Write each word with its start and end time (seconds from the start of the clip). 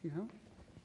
Ja. 0.00 0.28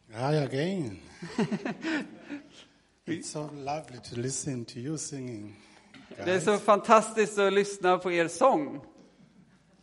Hi 0.09 0.37
again. 0.37 0.99
it's 3.05 3.29
so 3.31 3.49
lovely 3.53 3.99
to 4.09 4.15
listen 4.15 4.65
to 4.65 4.79
you 4.79 4.97
singing. 4.97 5.55
Det 6.25 6.31
är 6.31 6.39
så 6.39 6.57
fantastiskt 6.57 7.39
att 7.39 7.53
lyssna 7.53 7.97
på 7.97 8.11
er 8.11 8.27
sång. 8.27 8.81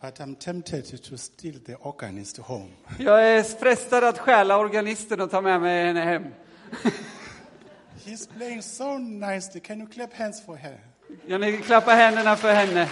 But 0.00 0.20
I'm 0.20 0.34
tempted 0.34 1.02
to 1.02 1.16
steal 1.16 1.60
the 1.60 1.74
organist 1.74 2.38
home. 2.38 2.70
Jag 2.98 3.28
är 3.28 3.42
frestad 3.42 4.04
att 4.04 4.18
stjäla 4.18 4.58
organisten 4.58 5.20
och 5.20 5.30
ta 5.30 5.40
med 5.40 5.60
mig 5.60 5.86
henne 5.86 6.00
hem. 6.00 6.24
He's 8.04 8.28
playing 8.36 8.62
so 8.62 8.98
nicely. 8.98 9.60
Can 9.60 9.80
you 9.80 9.88
clap 9.88 10.12
hands 10.12 10.44
for 10.46 10.56
her? 10.56 10.80
Kan 11.28 11.40
ni 11.40 11.56
klappa 11.56 11.90
händerna 11.90 12.36
för 12.36 12.52
henne? 12.52 12.88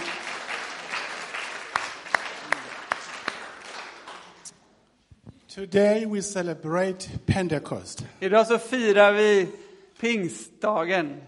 Today 5.59 6.05
we 6.05 6.21
celebrate 6.21 7.09
Pentecost. 7.25 8.05
Idag 8.19 8.47
så 8.47 8.57
firar 8.57 9.11
vi 9.11 9.47
pingstdagen. 9.99 11.21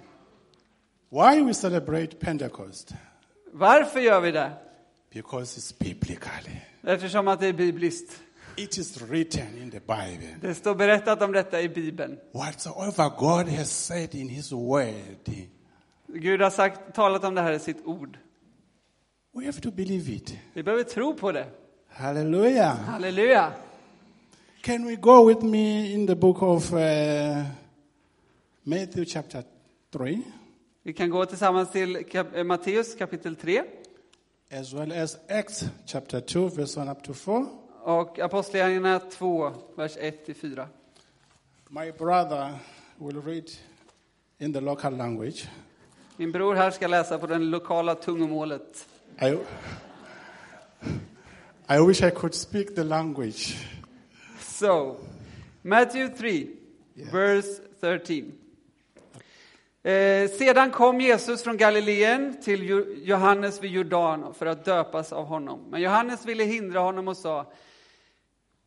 Why 1.10 1.42
we 1.42 1.54
celebrate 1.54 2.16
Pentecost? 2.16 2.94
Varför 3.52 4.00
gör 4.00 4.22
vi 4.22 4.32
det? 4.32 4.52
Because 5.14 5.60
it's 5.60 5.80
biblical. 5.80 6.50
Eftersom 6.84 7.28
att 7.28 7.40
det 7.40 7.48
är 7.48 7.54
bibliskt. 7.54 8.22
It 8.56 8.78
is 8.78 9.02
written 9.02 9.58
in 9.62 9.72
the 9.72 9.80
Bible. 9.80 10.36
Det 10.42 10.56
står 10.56 10.76
berättat 10.76 11.22
om 11.22 11.32
detta 11.32 11.62
i 11.62 11.70
Bibeln. 11.70 12.18
Whatsoever 12.34 13.10
God 13.18 13.50
has 13.50 13.86
said 13.86 14.16
in 14.16 14.30
His 14.30 14.52
Word, 14.52 15.30
Gud 16.08 16.42
har 16.42 16.50
sagt, 16.50 16.96
talat 16.96 17.24
om 17.24 17.36
det 17.36 17.42
här 17.42 17.54
i 17.54 17.60
sitt 17.60 17.86
ord. 17.86 18.18
we 19.34 19.46
have 19.46 19.62
to 19.62 19.72
believe 19.72 20.14
it. 20.14 20.38
Vi 20.54 20.64
behöver 20.64 20.84
tro 20.84 21.14
på 21.14 21.32
det. 21.32 21.46
Hallelujah. 21.90 22.78
Halleluja! 22.78 23.54
Can 24.64 24.86
we 24.86 24.96
go 24.96 25.26
with 25.28 25.42
me 25.44 25.94
in 25.94 26.06
the 26.06 26.16
book 26.16 26.42
of 26.42 26.74
uh, 26.74 27.44
Matthew, 28.64 29.06
chapter 29.06 29.44
3, 29.92 30.22
Vi 30.84 30.94
kan 30.94 31.10
gå 31.10 31.26
tillsammans 31.26 31.70
till 31.72 32.04
kap- 32.04 32.36
eh, 32.36 32.44
Matteus 32.44 32.96
kapitel 32.96 33.36
3 33.36 33.64
as 34.52 34.74
well 34.74 34.92
as 34.92 35.18
Acts, 35.30 35.66
chapter 35.86 36.20
2, 36.20 36.50
verse 36.50 36.80
1 36.82 36.90
up 36.92 37.04
to 37.04 37.14
4? 37.14 37.46
och 37.84 38.20
Apostlagärningarna 38.20 39.00
2, 39.00 39.52
vers 39.76 39.98
1-4. 39.98 40.68
My 41.70 41.92
brother 41.92 42.54
will 42.98 43.22
read 43.22 43.50
in 44.40 44.54
the 44.54 44.62
local 44.62 44.98
language. 44.98 45.48
Min 46.18 46.32
bror 46.32 46.56
här 46.56 46.72
ska 46.72 46.88
läsa 46.88 47.18
på 47.18 47.28
den 47.28 47.50
lokala 47.50 47.96
tungomålet. 47.96 48.88
I, 49.22 49.38
I 51.76 51.80
wish 51.88 52.04
I 52.04 52.12
could 52.12 52.34
speak 52.34 52.76
the 52.76 52.84
language. 52.84 53.58
So, 54.62 54.96
Matthew 55.62 56.18
3, 56.18 56.48
verse 57.12 57.62
13. 57.80 58.32
Eh, 59.84 60.30
sedan 60.30 60.72
kom 60.72 61.02
Jesus 61.02 61.44
från 61.44 61.58
Galileen 61.58 62.42
till 62.42 62.64
Jo- 62.70 62.94
Johannes 63.04 63.64
vid 63.64 63.72
Jordan 63.72 64.34
för 64.34 64.46
att 64.46 64.66
döpas 64.66 65.14
av 65.14 65.26
honom. 65.26 65.60
Men 65.70 65.82
Johannes 65.82 66.26
ville 66.26 66.44
hindra 66.44 66.80
honom 66.80 67.08
och 67.08 67.18
sa, 67.18 67.52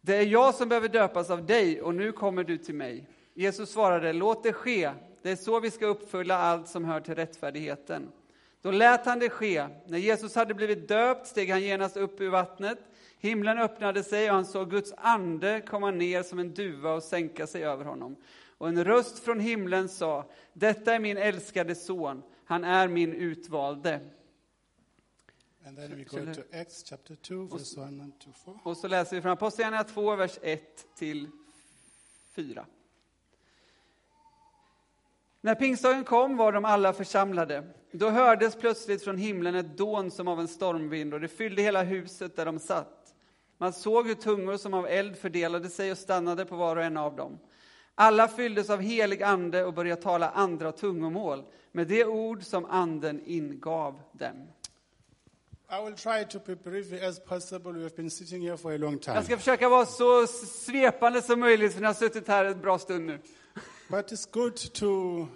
det 0.01 0.17
är 0.17 0.23
jag 0.23 0.55
som 0.55 0.69
behöver 0.69 0.89
döpas 0.89 1.31
av 1.31 1.47
dig 1.47 1.83
och 1.83 1.95
nu 1.95 2.13
kommer 2.13 2.45
du 2.45 2.59
till 2.59 2.75
mig. 2.75 3.09
Jesus 3.35 3.71
svarade, 3.73 4.13
låt 4.13 4.43
det 4.43 4.53
ske, 4.53 4.91
det 5.23 5.31
är 5.31 5.37
så 5.37 5.61
vi 5.61 5.71
ska 5.71 5.87
uppfylla 5.87 6.39
allt 6.39 6.69
som 6.69 6.85
hör 6.85 7.01
till 7.01 7.15
rättfärdigheten. 7.15 8.09
Då 8.63 8.71
lät 8.71 9.07
han 9.07 9.19
det 9.19 9.31
ske. 9.31 9.67
När 9.87 9.99
Jesus 9.99 10.35
hade 10.35 10.55
blivit 10.55 10.89
döpt 10.89 11.27
steg 11.27 11.51
han 11.51 11.63
genast 11.63 11.97
upp 11.97 12.21
ur 12.21 12.29
vattnet. 12.31 12.79
Himlen 13.19 13.59
öppnade 13.59 14.03
sig 14.03 14.29
och 14.29 14.35
han 14.35 14.45
såg 14.45 14.71
Guds 14.71 14.93
ande 14.97 15.61
komma 15.61 15.91
ner 15.91 16.23
som 16.23 16.39
en 16.39 16.55
duva 16.55 16.93
och 16.93 17.03
sänka 17.03 17.47
sig 17.47 17.65
över 17.65 17.85
honom. 17.85 18.17
Och 18.59 18.69
en 18.69 18.85
röst 18.85 19.19
från 19.19 19.41
himlen 19.41 19.89
sa, 19.89 20.31
detta 20.53 20.95
är 20.95 20.99
min 20.99 21.17
älskade 21.17 21.75
son, 21.75 22.23
han 22.45 22.65
är 22.65 22.89
min 22.89 23.13
utvalde. 23.13 24.01
Acts, 26.53 26.85
chapter 26.91 27.15
2, 27.15 27.45
verse 27.45 27.81
1 27.81 27.87
and 27.87 28.19
to 28.19 28.31
4. 28.45 28.55
Och 28.63 28.77
så 28.77 28.89
läser 28.89 29.17
vi 29.17 29.23
från 29.23 29.33
Apostlagärningarna 29.33 29.89
2, 29.89 30.17
vers 30.17 30.39
1 30.43 30.87
till 30.97 31.29
4. 32.33 32.67
När 35.41 35.55
pingstdagen 35.55 36.05
kom 36.05 36.37
var 36.37 36.53
de 36.53 36.65
alla 36.65 36.93
församlade. 36.93 37.65
Då 37.93 38.11
hördes 38.11 38.57
plötsligt 38.57 39.05
från 39.05 39.19
himlen 39.19 39.55
ett 39.55 39.77
dån 39.77 40.11
som 40.11 40.29
av 40.29 40.41
en 40.41 40.49
stormvind 40.49 41.15
och 41.15 41.21
det 41.21 41.29
fyllde 41.29 41.63
hela 41.63 41.83
huset 41.83 42.37
där 42.37 42.47
de 42.47 42.59
satt. 42.59 43.04
Man 43.59 43.73
såg 43.73 44.07
hur 44.07 44.15
tungor 44.15 44.57
som 44.57 44.75
av 44.75 44.87
eld 44.87 45.17
fördelade 45.17 45.69
sig 45.69 45.93
och 45.93 45.99
stannade 45.99 46.45
på 46.45 46.57
var 46.57 46.77
och 46.77 46.83
en 46.83 46.97
av 46.97 47.17
dem. 47.17 47.39
Alla 47.95 48.29
fylldes 48.29 48.71
av 48.71 48.81
helig 48.81 49.23
ande 49.23 49.65
och 49.65 49.75
började 49.75 50.03
tala 50.03 50.31
andra 50.31 50.73
tungomål 50.73 51.45
med 51.73 51.89
det 51.89 52.05
ord 52.05 52.43
som 52.43 52.65
anden 52.65 53.23
ingav 53.27 54.01
dem. 54.13 54.49
Jag 55.69 55.99
ska 59.25 59.37
försöka 59.37 59.69
vara 59.69 59.87
så 59.87 60.27
svepande 60.27 61.23
som 61.23 61.41
möjligt 61.41 61.73
för 61.73 61.81
ni 61.81 61.87
har 61.87 61.95
suttit 61.95 62.29
här 62.29 62.45
en 62.45 62.61
bra 62.61 62.79
stund 62.79 63.07
nu. 63.07 63.19
But 63.89 64.13
it's 64.13 64.29
good 64.31 64.57
to, 64.57 65.27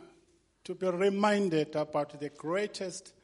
to 0.63 0.75
be 0.75 0.93
reminded 0.93 1.77
about 1.77 2.21
the 2.21 2.31
greatest 2.43 3.15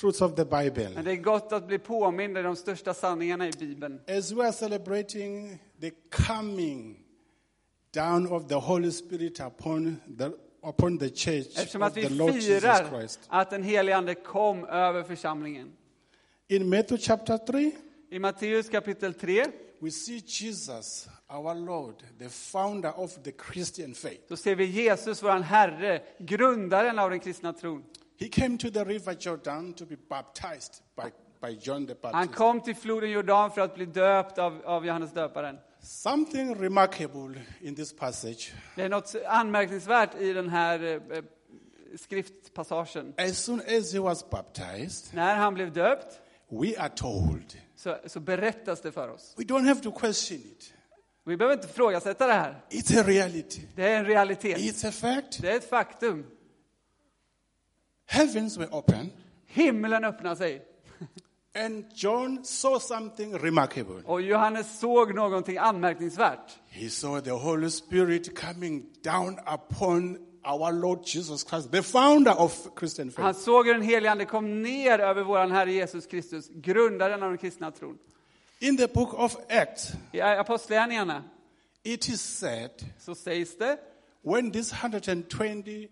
truths 0.00 0.20
of 0.20 0.34
the 0.34 0.44
Bible. 0.44 0.90
Men 0.94 1.04
det 1.04 1.12
är 1.12 1.16
gott 1.16 1.52
att 1.52 1.66
bli 1.66 1.78
påmind 1.78 2.36
om 2.38 2.44
de 2.44 2.56
största 2.56 2.94
sanningarna 2.94 3.48
i 3.48 3.52
Bibeln. 3.52 4.00
As 4.08 4.32
we 4.32 4.44
are 4.44 4.52
celebrating 4.52 5.58
the 5.80 5.90
coming 6.26 6.96
down 7.94 8.32
of 8.32 8.48
the 8.48 8.54
Holy 8.54 8.90
Spirit 8.90 9.40
upon 9.40 10.00
the, 10.18 10.30
upon 10.62 10.98
the 10.98 11.08
church 11.08 11.58
Eftersom 11.58 11.82
of 11.82 11.88
att 11.88 11.96
vi 11.96 12.02
the 12.02 12.08
Lord 12.08 12.34
Jesus 12.34 12.62
firar 12.62 13.08
att 13.28 13.50
den 13.50 13.62
helige 13.62 13.96
Ande 13.96 14.14
kom 14.14 14.64
över 14.64 15.02
församlingen. 15.02 15.72
In 16.48 16.68
Matthew 16.68 16.98
chapter 16.98 17.38
3, 17.38 17.72
I 18.10 18.18
Matteus 18.18 18.68
kapitel 18.68 19.14
3 19.14 19.44
we 19.82 19.90
see 19.90 20.20
Jesus, 20.26 21.08
our 21.28 21.54
Lord, 21.54 21.94
the 22.18 22.28
founder 22.28 22.92
of 22.96 23.22
the 23.22 23.32
Christian 23.32 23.94
faith. 23.94 24.28
så 24.28 24.36
ser 24.36 24.54
vi 24.54 24.64
Jesus, 24.64 25.22
vår 25.22 25.30
Herre, 25.30 26.02
grundaren 26.18 26.98
av 26.98 27.10
den 27.10 27.20
kristna 27.20 27.52
tron. 27.52 27.84
He 28.20 28.28
came 28.28 28.58
to 28.58 28.70
the 28.70 28.84
river 28.84 29.14
Jordan 29.14 29.72
to 29.74 29.86
be 29.86 29.96
baptized 30.08 30.82
by, 30.96 31.10
by 31.40 31.58
John 31.62 31.86
the 31.86 31.94
Han 32.02 32.12
Baptist. 32.12 32.34
kom 32.34 32.60
till 32.60 32.76
floden 32.76 33.10
Jordan 33.10 33.50
för 33.50 33.60
att 33.60 33.74
bli 33.74 33.86
döpt 33.86 34.38
av, 34.38 34.62
av 34.64 34.86
Johannes 34.86 35.12
döparen. 35.12 35.56
Something 35.82 36.54
remarkable 36.54 37.40
in 37.60 37.74
this 37.76 37.96
passage. 37.96 38.52
Det 38.76 38.82
är 38.82 38.88
något 38.88 39.14
anmärkningsvärt 39.26 40.14
i 40.20 40.32
den 40.32 40.48
här 40.48 40.82
eh, 40.84 40.92
eh, 41.18 41.24
skriftpassagen. 41.96 43.14
As 43.18 43.38
soon 43.38 43.60
as 43.60 43.92
he 43.92 43.98
was 44.00 44.30
baptized, 44.30 45.14
När 45.14 45.34
han 45.36 45.54
blev 45.54 45.72
döpt 45.72 46.20
we 46.50 46.78
are 46.78 46.88
told. 46.88 47.58
så, 47.76 47.96
så 48.06 48.20
berättas 48.20 48.80
det 48.80 48.92
för 48.92 49.08
oss. 49.08 49.34
We 49.38 49.44
don't 49.44 49.66
have 49.68 49.80
to 49.80 49.92
question 49.92 50.38
it. 50.38 50.72
Vi 51.24 51.36
behöver 51.36 51.54
inte 51.54 51.68
ifrågasätta 51.68 52.26
det 52.26 52.32
här. 52.32 52.64
It's 52.70 53.00
a 53.00 53.02
reality. 53.06 53.60
Det 53.76 53.82
är 53.88 53.98
en 53.98 54.04
realitet. 54.04 54.58
It's 54.58 54.88
a 54.88 54.92
fact. 54.92 55.42
Det 55.42 55.52
är 55.52 55.56
ett 55.56 55.70
faktum. 55.70 56.26
Heavens 58.10 58.58
were 58.58 58.68
open, 58.72 59.12
Himlen 59.46 60.04
öppnar 60.04 60.34
sig 60.34 60.62
and 61.54 61.84
John 61.94 62.44
saw 62.44 62.78
something 62.80 63.38
remarkable. 63.38 64.02
och 64.04 64.22
Johannes 64.22 64.78
såg 64.80 65.14
någonting 65.14 65.58
anmärkningsvärt. 65.58 66.58
He 66.68 66.90
saw 66.90 67.20
the 67.20 67.30
Holy 67.30 67.70
Spirit 67.70 68.38
coming 68.40 68.84
down 69.04 69.38
upon 69.46 70.18
our 70.44 70.72
Lord 70.72 70.98
Jesus 71.04 71.44
Christ, 71.50 71.72
the 71.72 71.82
founder 71.82 72.34
of 72.40 72.68
Christian 72.78 73.12
Han 73.16 73.34
faith. 73.34 73.44
såg 73.44 73.66
hur 73.66 73.74
den 73.74 73.82
helige 73.82 74.10
Ande 74.10 74.24
kom 74.24 74.62
ner 74.62 74.98
över 74.98 75.22
vår 75.22 75.46
Herre 75.48 75.72
Jesus 75.72 76.06
Kristus, 76.06 76.48
grundaren 76.54 77.22
av 77.22 77.28
den 77.28 77.38
kristna 77.38 77.70
tron. 77.70 77.98
In 78.60 78.76
the 78.76 78.86
book 78.88 79.14
of 79.14 79.36
Acts, 79.48 79.92
I 80.12 80.20
Apostlagärningarna 80.20 81.22
it 81.82 82.08
is 82.08 82.20
said 82.38 82.70
så 82.98 83.14
sägs 83.14 83.58
det, 83.58 83.78
when 84.22 84.52
these 84.52 84.74
120 84.82 85.88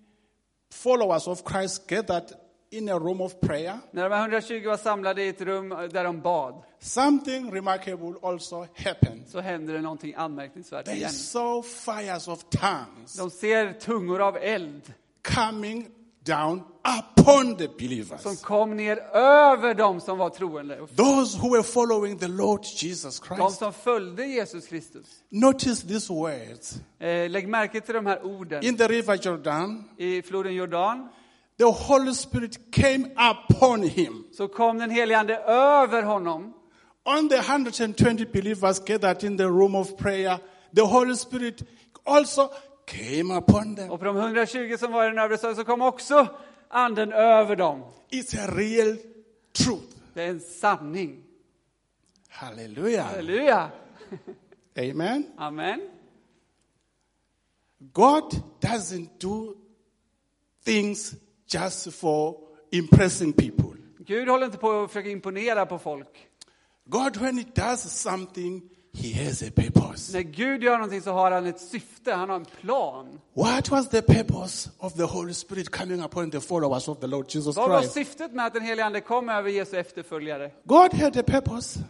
followers 0.70 1.26
of 1.28 1.42
Christ 1.52 1.86
gathered 1.88 2.32
in 2.70 2.88
a 2.88 2.98
room 2.98 3.20
of 3.20 3.40
prayer, 3.40 3.78
när 3.90 4.02
de 4.08 4.14
här 4.14 4.20
120 4.22 4.66
var 4.68 4.76
samlade 4.76 5.22
i 5.22 5.28
ett 5.28 5.40
rum 5.40 5.68
där 5.68 6.04
de 6.04 6.20
bad, 6.20 6.62
something 6.80 7.50
remarkable 7.54 8.14
also 8.22 8.66
happened. 8.74 9.28
så 9.28 9.40
händer 9.40 9.74
det 9.74 9.80
någonting 9.80 10.14
anmärkningsvärt 10.16 10.84
They 10.86 10.96
igen. 10.96 11.10
saw 11.10 11.62
fires 11.68 12.28
of 12.28 12.44
tongues 12.50 13.14
De 13.16 13.30
ser 13.30 13.72
tungor 13.72 14.20
av 14.20 14.36
eld 14.36 14.92
coming 15.34 15.88
down 16.24 16.62
upon 16.98 17.56
the 17.56 17.64
som 17.66 17.74
believers. 17.78 18.42
kom 18.42 18.76
ner 18.76 18.96
över 19.16 19.74
dem 19.74 20.00
som 20.00 20.18
var 20.18 20.30
troende. 20.30 20.76
Those 20.96 21.38
who 21.38 21.50
were 21.52 21.62
following 21.62 22.18
the 22.18 22.28
Lord 22.28 22.64
Jesus 22.64 23.20
De 23.20 23.26
Christ. 23.36 23.58
som 23.58 23.72
följde 23.72 24.26
Jesus 24.26 24.66
Kristus. 24.66 25.06
Notice 25.30 25.82
these 25.88 26.12
words. 26.12 26.74
Eh, 27.00 27.30
lägg 27.30 27.48
märke 27.48 27.80
till 27.80 27.94
de 27.94 28.06
här 28.06 28.26
orden. 28.26 28.64
In 28.64 28.76
the 28.76 28.88
river 28.88 29.18
Jordan, 29.22 29.84
I 29.98 30.22
floden 30.22 30.54
Jordan 30.54 31.08
the 31.58 31.64
Holy 31.64 32.14
Spirit 32.14 32.72
came 32.72 33.06
upon 33.30 33.82
him. 33.82 34.24
så 34.32 34.48
kom 34.48 34.78
den 34.78 34.90
helige 34.90 35.18
Ande 35.18 35.36
över 35.36 36.02
honom. 36.02 36.54
On 37.04 37.28
the 37.28 37.36
120 37.38 38.26
believers 38.32 38.80
gathered 38.80 39.24
in 39.24 39.38
the 39.38 39.44
room 39.44 39.74
of 39.74 39.96
prayer, 39.96 40.38
the 40.76 40.82
Holy 40.82 41.16
Spirit 41.16 41.62
also 42.04 42.48
came 42.86 43.34
upon 43.38 43.76
them. 43.76 43.90
Och 43.90 43.98
på 43.98 44.04
de 44.04 44.16
120 44.16 44.76
som 44.78 44.92
var 44.92 45.04
i 45.04 45.08
den 45.08 45.18
övre 45.18 45.38
så 45.38 45.64
kom 45.64 45.82
också 45.82 46.26
anden 46.70 47.12
över 47.12 47.56
dem. 47.56 47.82
It's 48.10 48.44
a 48.44 48.46
real 48.46 48.96
truth. 49.52 49.96
Det 50.14 50.22
är 50.22 50.28
en 50.28 50.40
sanning. 50.40 51.24
Hallelujah. 52.28 53.06
Halleluja! 53.06 53.70
Amen. 54.76 55.26
Amen. 55.36 55.80
God 57.78 58.32
doesn't 58.60 59.08
do 59.20 59.54
things 60.64 61.14
just 61.46 61.94
for 61.94 62.36
impressing 62.70 63.32
people. 63.32 63.76
Gud 63.98 64.28
håller 64.28 64.46
inte 64.46 64.58
på 64.58 64.82
att 64.82 64.90
försöka 64.90 65.08
imponera 65.08 65.66
på 65.66 65.78
folk. 65.78 66.28
God, 66.84 67.16
when 67.16 67.38
He 67.38 67.44
does 67.54 67.92
something, 67.92 68.62
He 68.94 69.24
has 69.24 69.42
a 69.42 69.50
purpose. 69.56 70.12
När 70.12 70.22
Gud 70.22 70.62
gör 70.62 70.72
någonting 70.72 71.02
så 71.02 71.12
har 71.12 71.30
han 71.30 71.46
ett 71.46 71.60
syfte, 71.60 72.12
han 72.12 72.28
har 72.28 72.36
en 72.36 72.44
plan. 72.44 73.20
What 73.34 73.70
was 73.70 73.88
the 73.88 74.02
purpose 74.02 74.70
of 74.78 74.94
the 74.94 75.02
Holy 75.02 75.34
Spirit 75.34 75.70
coming 75.70 76.02
upon 76.04 76.30
the 76.30 76.40
followers 76.40 76.88
of 76.88 77.00
the 77.00 77.06
Lord 77.06 77.26
Jesus 77.34 77.56
Vad 77.56 77.70
var 77.70 77.78
Christ? 77.80 77.94
syftet 77.94 78.32
med 78.32 78.46
att 78.46 78.54
den 78.54 78.62
helige 78.62 78.84
Ande 78.84 79.00
kom 79.00 79.28
över 79.28 79.50
Jesu 79.50 79.76
efterföljare? 79.76 80.50
God 80.64 80.94
had 80.94 81.16
a 81.16 81.22
purpose. 81.26 81.80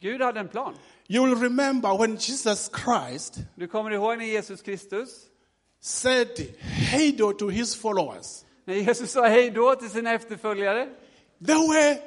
Gud 0.00 0.22
hade 0.22 0.40
en 0.40 0.48
plan. 0.48 0.74
You 1.08 1.26
will 1.26 1.38
remember 1.38 1.98
when 1.98 2.16
Jesus 2.16 2.70
Christ 2.84 3.38
Du 3.56 3.66
kommer 3.68 3.90
ihåg 3.90 4.18
när 4.18 4.24
Jesus 4.24 4.62
Kristus, 4.62 5.08
said, 5.80 6.28
Hey, 6.60 7.12
do 7.12 7.32
to 7.32 7.48
His 7.48 7.76
followers. 7.76 8.44
när 8.64 8.74
Jesus 8.74 9.10
sa 9.10 9.26
hej 9.26 9.50
då 9.50 9.74
till 9.74 9.90
sina 9.90 10.12
efterföljare, 10.12 10.88
They 11.46 11.54
were 11.68 11.98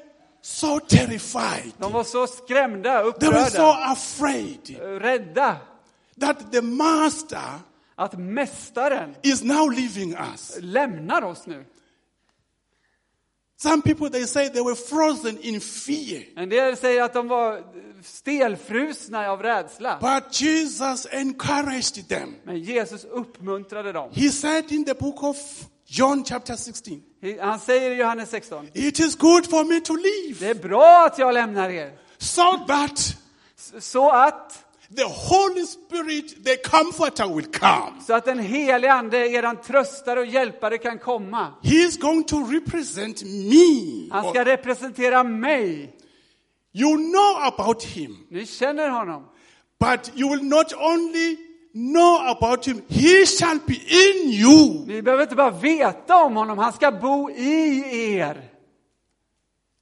so 0.46 0.80
terrified. 0.80 1.74
de 1.78 1.92
var 1.94 2.04
så 2.04 2.28
skrämda, 2.28 3.12
They 3.20 3.30
were 3.30 3.50
so 3.50 3.58
upprörda, 3.58 3.92
afraid 3.92 4.80
rädda 4.80 5.58
that 6.20 6.52
the 6.52 6.62
Master 6.62 7.60
att 7.96 8.20
Mästaren 8.20 9.16
is 9.24 9.44
now 9.44 9.70
leaving 9.70 10.16
us. 10.34 10.58
lämnar 10.60 11.22
oss 11.22 11.46
nu. 11.48 11.66
Some 13.58 13.82
people 13.82 14.10
they 14.10 14.28
say 14.28 14.50
they 14.50 14.62
were 14.62 14.76
frozen 14.76 15.38
in 15.42 15.62
fear. 15.62 16.24
En 16.36 16.50
del 16.50 16.78
säger 16.78 17.04
att 17.04 17.14
de 17.14 17.28
var 17.28 17.64
stelfrusna 18.04 19.30
av 19.30 19.44
rädsla. 19.44 19.98
But 20.02 20.42
Jesus 20.42 21.08
encouraged 21.12 22.08
them. 22.08 22.36
Men 22.44 22.60
Jesus 22.60 23.06
uppmuntrade 23.06 23.92
dem. 23.92 24.10
He 24.14 24.30
said 24.30 24.72
in 24.72 24.86
the 24.86 24.94
book 24.94 25.24
of 25.24 25.38
John 25.88 26.24
chapter 26.24 26.56
16, 26.56 27.02
Han 27.42 27.60
säger 27.60 27.92
i 27.92 27.96
Johannes 27.96 28.30
16, 28.30 28.68
It 28.74 29.00
is 29.00 29.16
good 29.16 29.50
for 29.50 29.64
me 29.64 29.80
to 29.80 29.94
leave 29.96 30.40
det 30.40 30.50
är 30.60 30.68
bra 30.70 31.06
att 31.06 31.18
jag 31.20 31.34
lämnar 31.34 31.70
er, 31.70 31.92
so 32.18 32.58
that 32.68 33.18
så 33.80 34.10
att, 34.12 34.66
the 34.98 35.04
Holy 35.04 35.66
Spirit, 35.66 36.46
the 36.46 36.56
comforter 36.58 37.36
will 37.36 37.46
come. 37.46 38.02
så 38.08 38.14
att 38.14 38.26
den 38.26 38.40
helige 38.40 38.94
Ande, 38.94 39.18
eran 39.18 39.58
tröstare 39.62 40.20
och 40.20 40.26
hjälpare 40.26 40.78
kan 40.78 41.00
komma. 41.00 41.54
He 41.64 41.76
is 41.76 41.98
going 42.00 42.24
to 42.24 42.38
represent 42.52 43.24
me. 43.24 44.10
Han 44.12 44.30
ska 44.30 44.46
representera 44.46 45.24
mig. 45.24 45.96
You 46.74 46.98
know 46.98 47.38
about 47.54 47.84
him, 47.84 48.18
Ni 48.30 48.46
känner 48.46 48.90
honom. 48.90 49.24
but 49.80 50.12
you 50.16 50.30
will 50.30 50.44
not 50.44 50.74
only 50.74 51.38
know 51.76 52.28
about 52.28 52.66
him, 52.68 52.82
he 52.88 53.26
shall 53.26 53.60
be 53.68 53.74
in 53.74 54.30
you. 54.30 54.86
Ni 54.88 55.02
behöver 55.02 55.24
inte 55.24 55.36
bara 55.36 55.52
veta 55.52 56.16
om 56.24 56.36
honom, 56.36 56.58
han 56.58 56.74
ska 56.74 56.92
bo 56.92 57.30
i 57.30 57.84
er. 58.18 58.52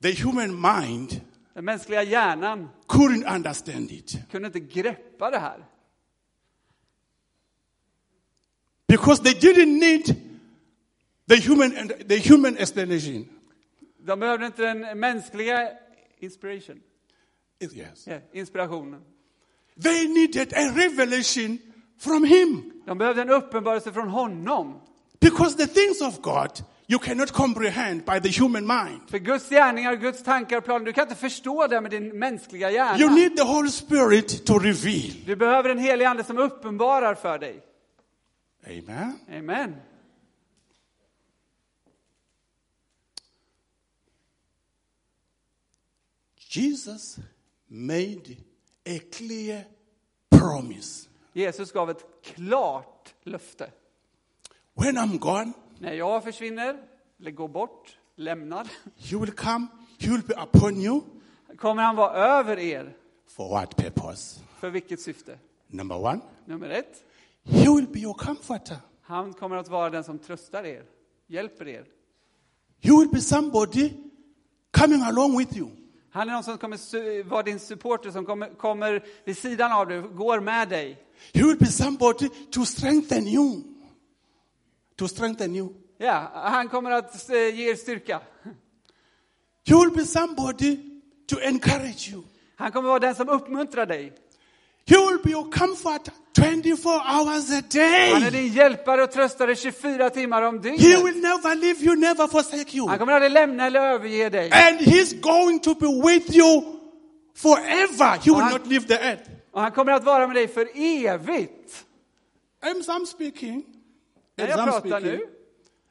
The 0.02 0.24
human 0.24 0.62
mind 0.62 1.22
Den 1.54 1.66
mänskliga 1.66 2.04
hjärnan 2.04 2.70
couldn't 2.88 3.36
understand 3.36 3.92
it 3.92 4.18
kunde 4.32 4.46
inte 4.48 4.60
greppa 4.60 5.32
det 5.32 5.40
här. 5.40 5.66
because 8.88 9.20
they 9.24 9.34
didn't 9.34 9.80
need 9.80 10.06
the 11.28 11.38
human 11.38 11.72
the 12.08 12.18
human 12.20 12.58
explanation. 12.58 13.26
De 14.06 14.20
behövde 14.20 14.46
inte 14.46 14.62
den 14.62 15.00
mänskliga 15.00 15.70
inspiration, 16.20 16.82
Yes. 17.60 18.08
ja, 18.08 18.20
inspirationen. 18.34 19.02
They 19.84 20.08
needed 20.08 20.54
a 20.54 20.72
revelation 20.76 21.58
from 22.04 22.24
him 22.24 22.72
De 22.86 22.98
behövde 22.98 23.22
en 23.22 23.30
uppenbarelse 23.30 23.92
från 23.94 24.08
honom. 24.10 24.80
because 25.20 25.58
the 25.58 25.68
things 25.68 26.02
of 26.02 26.22
God 26.22 26.50
you 26.88 27.00
cannot 27.00 27.32
comprehend 27.32 28.06
by 28.06 28.20
the 28.32 28.42
human 28.42 28.68
mind. 28.68 29.02
För 29.10 29.18
Guds 29.18 29.50
gärningar, 29.50 29.96
Guds 29.96 30.24
tankar 30.24 30.58
och 30.58 30.64
planer, 30.66 30.86
du 30.86 30.94
kan 30.94 31.04
inte 31.04 31.16
förstå 31.16 31.68
det 31.68 31.82
med 31.82 31.92
din 31.92 32.20
mänskliga 32.20 32.70
You 32.72 32.76
hjärna. 32.76 33.16
need 33.16 33.38
the 33.38 33.44
Holy 33.44 33.70
Spirit 33.70 34.46
to 34.46 34.60
reveal. 34.60 35.12
Du 35.26 35.36
behöver 35.36 35.70
en 35.70 35.78
helig 35.78 36.06
ande 36.06 36.24
som 36.24 36.38
uppenbarar 36.38 37.16
för 37.16 37.40
dig. 37.40 37.64
Amen. 38.68 39.20
Amen. 39.38 39.76
Jesus 46.50 47.20
made 47.68 48.38
a 48.86 49.00
clear 49.12 49.66
promise. 50.30 51.08
Jesus 51.34 51.72
gav 51.72 51.90
ett 51.90 52.06
klart 52.24 53.14
löfte. 53.24 53.72
When 54.74 54.98
I'm 54.98 55.18
gone, 55.20 55.52
När 55.80 55.94
jag 55.94 56.24
försvinner, 56.24 56.78
eller 57.20 57.32
går 57.32 57.48
bort, 57.48 57.98
lämnar, 58.16 58.64
he 58.98 59.18
will 59.18 59.32
come, 59.32 59.68
he 60.00 60.10
will 60.12 60.24
be 60.28 60.34
upon 60.44 60.78
you. 60.82 61.02
kommer 61.58 61.84
han 61.84 61.96
vara 61.96 62.14
över 62.14 62.60
er. 62.60 62.96
For 63.28 63.50
what 63.50 63.76
purpose? 63.76 64.40
För 64.60 64.70
vilket 64.70 65.02
syfte? 65.02 65.38
Number 65.68 65.98
one, 66.06 66.20
Nummer 66.46 66.70
ett, 66.70 67.04
he 67.44 67.70
will 67.76 67.88
be 67.88 68.00
your 68.00 68.14
comforter. 68.14 68.78
han 69.02 69.34
kommer 69.34 69.56
att 69.56 69.68
vara 69.68 69.90
den 69.90 70.04
som 70.04 70.20
tröstar 70.20 70.64
er, 70.64 70.84
hjälper 71.28 71.68
er. 71.68 71.86
He 72.82 72.92
will 72.92 73.10
be 73.10 73.22
somebody 73.22 73.94
coming 74.72 75.02
along 75.02 75.38
with 75.38 75.58
you. 75.58 75.70
Han 76.12 76.30
är 76.30 76.34
någon 76.34 76.44
som 76.44 76.58
kommer 76.58 77.24
vara 77.24 77.44
din 77.44 77.60
supporter, 77.60 78.12
som 78.12 78.26
kommer, 78.26 78.50
kommer 78.50 79.06
vid 79.24 79.38
sidan 79.38 79.72
av 79.72 79.88
dig, 79.88 80.02
går 80.02 80.40
med 80.40 80.70
dig. 80.70 81.04
He 81.34 81.44
will 81.44 81.58
be 81.58 81.66
somebody 81.66 82.30
to 82.52 82.66
strengthen 82.66 83.28
you. 83.28 83.64
To 84.98 85.08
strengthen 85.08 85.56
you. 85.56 85.70
Ja, 85.98 86.32
han 86.34 86.70
kommer 86.70 86.92
att 86.92 87.30
eh, 87.30 87.36
ge 87.60 87.70
er 87.72 87.76
styrka. 87.76 88.20
He 89.66 89.76
will 89.76 89.92
be 89.92 90.06
somebody 90.06 90.78
to 91.30 91.40
encourage 91.40 92.10
you. 92.12 92.24
Han 92.56 92.72
kommer 92.72 92.90
vara 92.90 93.00
den 93.00 93.16
som 93.16 93.30
uppmuntrar 93.30 93.86
dig. 93.86 94.12
He 94.86 94.98
will 94.98 95.20
be 95.24 95.32
your 95.32 95.52
comfort 95.52 96.10
24 96.36 97.00
hours 97.00 97.52
a 97.52 97.62
Han 97.74 98.24
är 98.24 98.32
day. 98.32 98.32
din 98.32 98.54
hjälpare 98.54 99.04
och 99.04 99.12
tröstare 99.12 99.56
24 99.56 100.10
timmar 100.10 100.42
om 100.42 100.56
He 100.56 100.62
dygnet. 100.62 101.06
will 101.06 101.22
never 101.22 101.56
leave 101.56 101.80
you, 101.86 101.96
never 101.96 102.28
forsake 102.28 102.78
you. 102.78 102.88
Han 102.90 103.00
kommer 103.00 103.14
aldrig 103.14 103.32
lämna 103.32 103.66
eller 103.66 103.80
överge 103.80 104.30
dig. 104.30 104.52
And 104.52 104.80
he's 104.80 105.22
going 105.22 105.60
to 105.60 105.74
be 105.76 105.88
with 105.88 106.36
you 106.38 106.64
forever. 107.36 108.18
He 108.18 108.32
will 108.32 108.42
han- 108.42 108.52
not 108.52 108.68
leave 108.68 108.88
the 108.88 109.00
earth. 109.10 109.30
Och 109.54 109.62
han 109.62 109.72
kommer 109.72 109.92
att 109.92 110.04
vara 110.04 110.28
med 110.28 110.36
dig 110.36 110.48
för 110.48 110.68
evigt. 110.76 111.86
As 112.62 112.88
I'm 112.90 113.06
speaking, 113.06 113.64
När 114.38 114.46
as 114.46 114.50
jag 114.50 114.60
I'm 114.60 114.64
pratar 114.66 114.80
speaking, 115.00 115.08
nu, 115.08 115.28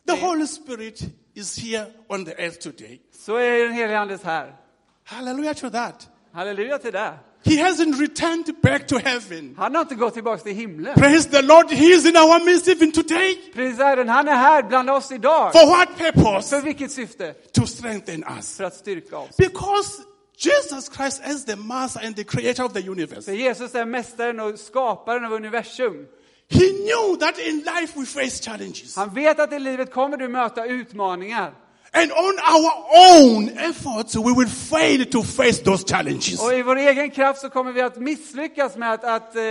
the 0.07 0.26
Holy 0.26 0.47
Spirit 0.47 1.00
is 1.35 1.59
here 1.59 1.87
on 2.09 2.25
the 2.25 2.33
earth 2.42 2.59
today. 2.59 3.00
så 3.26 3.37
är 3.37 3.64
den 3.64 3.73
helige 3.73 3.99
Andes 3.99 4.23
här. 4.23 4.57
Hallelujah 5.04 5.54
to 5.54 5.71
that. 5.71 6.09
Halleluja 6.33 6.78
till 6.78 6.92
det. 6.92 7.19
He 7.45 7.57
hasn't 7.57 8.00
returned 8.00 8.54
back 8.62 8.87
to 8.87 8.99
heaven. 8.99 9.54
Han 9.59 9.75
har 9.75 9.83
inte 9.83 9.95
gått 9.95 10.14
tillbaka 10.14 10.42
till 10.42 10.54
himlen. 10.54 10.95
Praise 10.95 11.31
the 11.31 11.42
Lord. 11.42 11.71
He 11.71 11.85
is 11.85 12.07
in 12.07 12.16
our 12.16 12.45
midst 12.45 12.69
even 12.69 12.92
today. 12.92 13.52
Prins 13.54 13.78
Herren, 13.78 14.09
han 14.09 14.28
är 14.28 14.35
här 14.35 14.62
bland 14.62 14.90
oss 14.90 15.12
idag. 15.12 15.52
For 15.52 15.66
what 15.66 15.99
purpose? 15.99 16.57
För 16.57 16.62
vilket 16.62 16.92
syfte? 16.92 17.35
To 17.52 17.66
strengthen 17.66 18.25
us. 18.38 18.57
För 18.57 18.64
att 18.64 18.75
styrka 18.75 19.19
oss. 19.19 19.37
Because 19.37 20.02
Jesus 20.37 20.89
Christ 20.97 21.23
is 21.27 21.45
the 21.45 21.57
master 21.57 22.01
and 22.07 22.17
the 22.17 22.25
creator 22.25 22.65
of 22.65 22.73
the 22.73 22.81
universe. 22.81 23.23
För 23.23 23.33
Jesus 23.33 23.75
är 23.75 23.85
mästaren 23.85 24.41
och 24.41 24.59
skaparen 24.59 25.25
av 25.25 25.33
universum. 25.33 26.07
He 26.51 26.69
knew 26.69 27.17
that 27.21 27.39
in 27.39 27.57
life 27.59 28.01
we 28.01 28.07
face 28.07 28.43
challenges. 28.43 28.97
Han 28.97 29.15
vet 29.15 29.41
att 29.41 29.53
i 29.53 29.59
livet 29.59 29.93
kommer 29.93 30.17
du 30.17 30.29
möta 30.29 30.65
utmaningar. 30.67 31.55
And 31.95 32.11
on 32.12 32.35
our 32.55 32.73
own 33.15 33.49
efforts, 33.49 34.17
we 34.17 34.35
will 34.39 34.49
fail 34.49 35.05
to 35.11 35.23
face 35.23 35.62
those 35.65 35.85
challenges. 35.89 36.41
Och 36.43 36.55
i 36.55 36.62
vår 36.62 36.77
egen 36.77 37.11
kraft 37.11 37.41
så 37.41 37.51
kommer 37.51 37.73
vi 37.73 37.81
att 37.81 37.97
misslyckas 37.97 38.77
med 38.77 38.93
att, 38.93 39.05
att, 39.05 39.37
eh, 39.37 39.43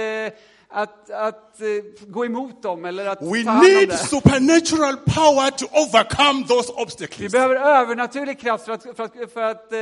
att, 0.69 1.09
att 1.09 1.61
eh, 1.61 1.67
gå 2.07 2.25
emot 2.25 2.63
dem 2.63 2.85
eller 2.85 3.05
att 3.05 3.21
We 3.21 3.43
ta 3.43 3.51
hand 3.51 3.65
om 3.67 3.73
need 3.73 3.89
det. 3.89 3.97
supernatural 3.97 4.97
power 4.97 5.51
to 5.51 5.65
overcome 5.65 6.47
those 6.47 6.73
Vi 6.77 6.83
obstacles. 6.83 7.31
behöver 7.31 7.55
övernaturlig 7.55 8.39
kraft 8.39 8.65
för 8.65 8.71
att, 8.71 8.83
för 8.83 9.03
att, 9.03 9.31
för 9.33 9.41
att 9.41 9.73
eh, 9.73 9.79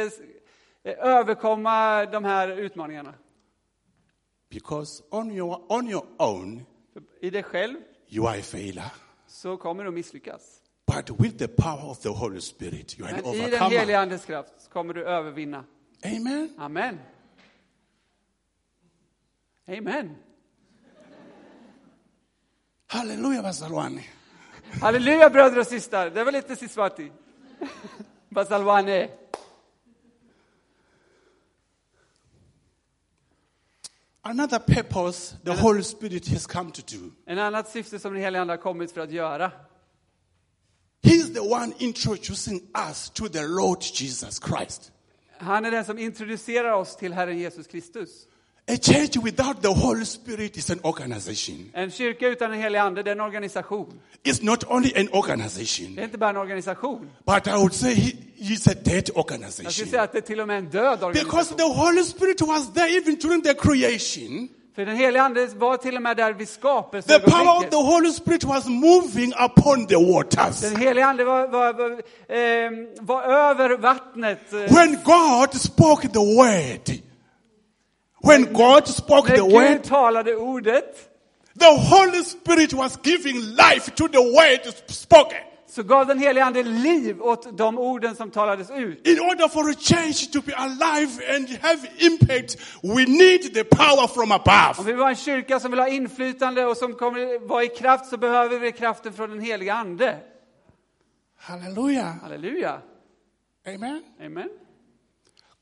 överkomma 0.96 2.06
de 2.06 2.26
här 2.26 2.48
utmaningarna. 2.48 3.14
Because 4.50 5.04
on 5.10 5.32
your, 5.32 5.66
on 5.70 5.90
your 5.90 6.06
own, 6.18 6.66
I 7.22 7.30
dig 7.30 7.44
själv 7.44 7.78
you 8.08 8.28
are 8.28 8.40
a 8.40 8.44
failure. 8.44 8.92
så 9.28 9.58
kommer 9.58 9.84
du 9.84 9.92
misslyckas. 9.92 10.62
But 10.88 11.20
with 11.20 11.38
the 11.38 11.48
power 11.48 11.90
of 11.90 12.00
the 12.00 12.10
Holy 12.10 12.42
Spirit, 12.42 13.00
you 13.00 13.08
are 13.08 13.16
an 13.16 13.22
Men 13.24 13.34
i 13.34 13.38
den 13.38 13.62
overcomer. 13.62 13.96
Andes 13.96 14.26
kraft 14.26 14.70
kommer 14.70 14.94
du 14.94 15.04
övervinna. 15.04 15.64
Amen. 16.06 16.54
Amen. 16.58 17.00
Amen. 19.68 20.16
Hallelujah, 22.88 23.44
bazalwane. 23.44 24.04
Halleluja 24.82 25.30
bröder 25.30 25.60
och 25.60 25.68
systrar, 25.68 26.10
det 26.10 26.24
var 26.24 26.32
lite 26.32 26.56
Siswati. 26.56 27.12
Basalwane. 28.30 29.10
Another 34.30 34.60
purpose 34.60 35.36
the 35.44 35.56
Holy 35.56 35.82
Spirit 35.82 36.28
has 36.28 36.46
come 36.46 36.72
to 36.72 36.82
do. 36.98 37.12
En 37.26 37.40
annat 37.40 37.70
syfte 37.70 38.00
som 38.00 38.14
den 38.14 38.22
helige 38.22 38.42
Ande 38.42 38.54
har 38.54 38.58
kommit 38.58 38.92
för 38.92 39.02
att 39.02 39.12
göra. 39.12 39.52
He's 41.04 41.34
the 41.34 41.40
one 41.40 41.74
introducing 41.80 42.62
us 42.90 43.10
to 43.10 43.28
the 43.28 43.48
Lord 43.48 43.82
Jesus 43.82 44.40
Christ. 44.40 44.92
Han 45.38 45.66
är 45.66 45.72
den 45.72 45.86
som 45.86 45.98
introducerar 45.98 46.72
oss 46.72 46.96
till 46.96 47.14
Herren 47.14 47.38
Jesus 47.38 47.68
Kristus. 47.68 48.28
A 48.70 48.78
church 48.78 49.18
without 49.18 49.62
the 49.62 49.68
Holy 49.74 50.06
Spirit 50.06 50.58
is 50.58 50.70
an 50.70 50.80
organization. 50.84 51.72
En 51.74 51.92
kyrka 51.92 52.28
utan 52.28 52.52
den 52.52 52.60
helige 52.62 52.82
Ande, 52.82 53.04
det 53.04 53.10
är 53.12 53.16
en 53.16 53.22
organisation. 53.22 54.00
It's 54.24 54.40
not 54.46 54.64
only 54.68 54.92
an 54.96 55.08
organization. 55.12 55.16
Det 55.16 55.18
organization, 55.18 56.00
är 56.00 56.04
inte 56.04 56.18
bara 56.18 56.30
en 56.30 56.38
organisation. 56.38 57.10
but 57.26 57.48
I 57.48 57.52
would 57.52 57.74
say 57.74 57.94
he, 57.94 58.12
he's 58.40 58.72
a 58.72 58.74
dead 58.84 58.96
Jag 58.96 59.04
skulle 59.08 59.20
organization. 59.20 59.88
säga 59.88 60.02
att 60.02 60.12
det 60.12 60.18
är 60.18 60.22
till 60.22 60.40
och 60.42 60.48
med 60.48 60.58
en 60.58 60.70
död 60.70 61.00
Because 61.00 61.06
organisation. 61.06 61.58
the 61.58 61.64
Holy 61.80 62.04
Spirit 62.04 62.42
was 62.42 62.74
there 62.74 62.90
even 62.98 63.16
during 63.16 63.42
the 63.42 63.54
creation. 63.54 64.50
För 64.76 64.86
den 64.86 64.96
helige 64.98 65.24
Ande 65.24 65.48
var 65.48 65.78
till 65.78 65.96
och 65.96 66.02
med 66.02 66.18
där 66.18 66.34
vid 66.34 66.48
The 66.48 67.20
power 67.20 67.58
of 67.58 67.70
the 67.70 67.76
Holy 67.76 68.12
Spirit 68.12 68.44
was 68.44 68.66
moving 68.68 69.34
upon 69.46 69.88
the 69.88 69.96
waters. 69.96 70.62
Den 70.62 70.76
helige 70.76 71.06
Ande 71.06 71.24
var, 71.24 71.48
var, 71.48 71.74
var, 71.74 71.90
eh, 71.92 72.72
var 73.02 73.24
över 73.24 73.78
vattnet. 73.78 74.54
eh, 74.54 74.60
When 74.76 74.98
God 75.04 75.54
spoke 75.62 76.08
the 76.08 76.20
word, 76.20 77.00
when 78.24 78.54
God 78.54 78.88
spoke 78.88 79.28
the 79.36 79.44
word, 79.46 79.84
talade 79.84 80.36
ordet 80.36 81.10
the 81.60 81.76
Holy 81.76 82.24
Spirit 82.24 82.74
was 82.74 82.98
giving 82.98 83.42
life 83.56 83.96
to 83.96 84.08
the 84.08 84.22
word 84.22 84.74
spoken. 84.88 85.38
så 85.68 85.84
gav 85.84 86.06
den 86.06 86.20
helige 86.20 86.44
Ande 86.44 86.64
liv 86.64 87.22
åt 87.22 87.58
de 87.58 87.78
orden 87.78 88.16
som 88.16 88.32
talades 88.32 88.70
ut. 88.70 89.08
In 89.08 89.20
order 89.20 89.48
for 89.48 89.70
a 89.70 89.74
change 89.74 90.32
to 90.34 90.42
be 90.42 90.54
alive 90.56 91.22
and 91.36 91.48
have 91.62 91.80
impact, 92.00 92.58
we 92.84 93.06
need 93.06 93.54
the 93.54 93.64
power 93.64 94.08
from 94.08 94.32
Om 94.32 94.42
above. 94.46 94.86
vi 94.86 94.92
vill 94.92 95.00
vara 95.00 95.10
en 95.10 95.16
kyrka 95.16 95.60
som 95.60 95.72
vill 95.72 95.80
ha 95.80 95.88
inflytande 95.88 96.66
och 96.66 96.78
som 96.78 96.94
kommer 96.94 97.48
vara 97.48 97.64
i 97.64 97.68
kraft 97.68 98.06
så 98.06 98.18
behöver 98.18 98.60
vi 98.60 98.72
kraften 98.72 99.14
från 99.14 99.30
den 99.30 99.40
helige 99.40 99.74
Ande. 99.74 100.18
Hallelujah. 101.38 102.22
Halleluja. 102.22 102.82
Amen. 103.68 104.04
Amen. 104.26 104.50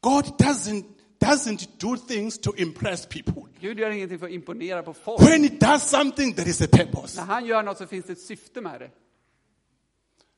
God 0.01 0.25
doesn't 0.25 0.85
doesn't 1.19 1.67
do 1.77 1.97
things 1.97 2.37
to 2.37 2.53
impress 2.57 3.05
people. 3.05 3.43
Gud 3.59 3.79
gör 3.79 3.89
ingenting 3.89 4.19
för 4.19 4.25
att 4.25 4.31
imponera 4.31 4.83
på 4.83 4.93
folk. 4.93 5.21
When 5.21 5.43
he 5.43 5.49
does 5.49 5.83
something, 5.83 6.33
there 6.33 6.49
is 6.49 6.61
a 6.61 6.67
purpose. 6.71 7.19
När 7.19 7.27
han 7.27 7.45
gör 7.45 7.63
något 7.63 7.77
så 7.77 7.87
finns 7.87 8.05
det 8.05 8.13
ett 8.13 8.21
syfte 8.21 8.61
med 8.61 8.79
det. 8.81 8.89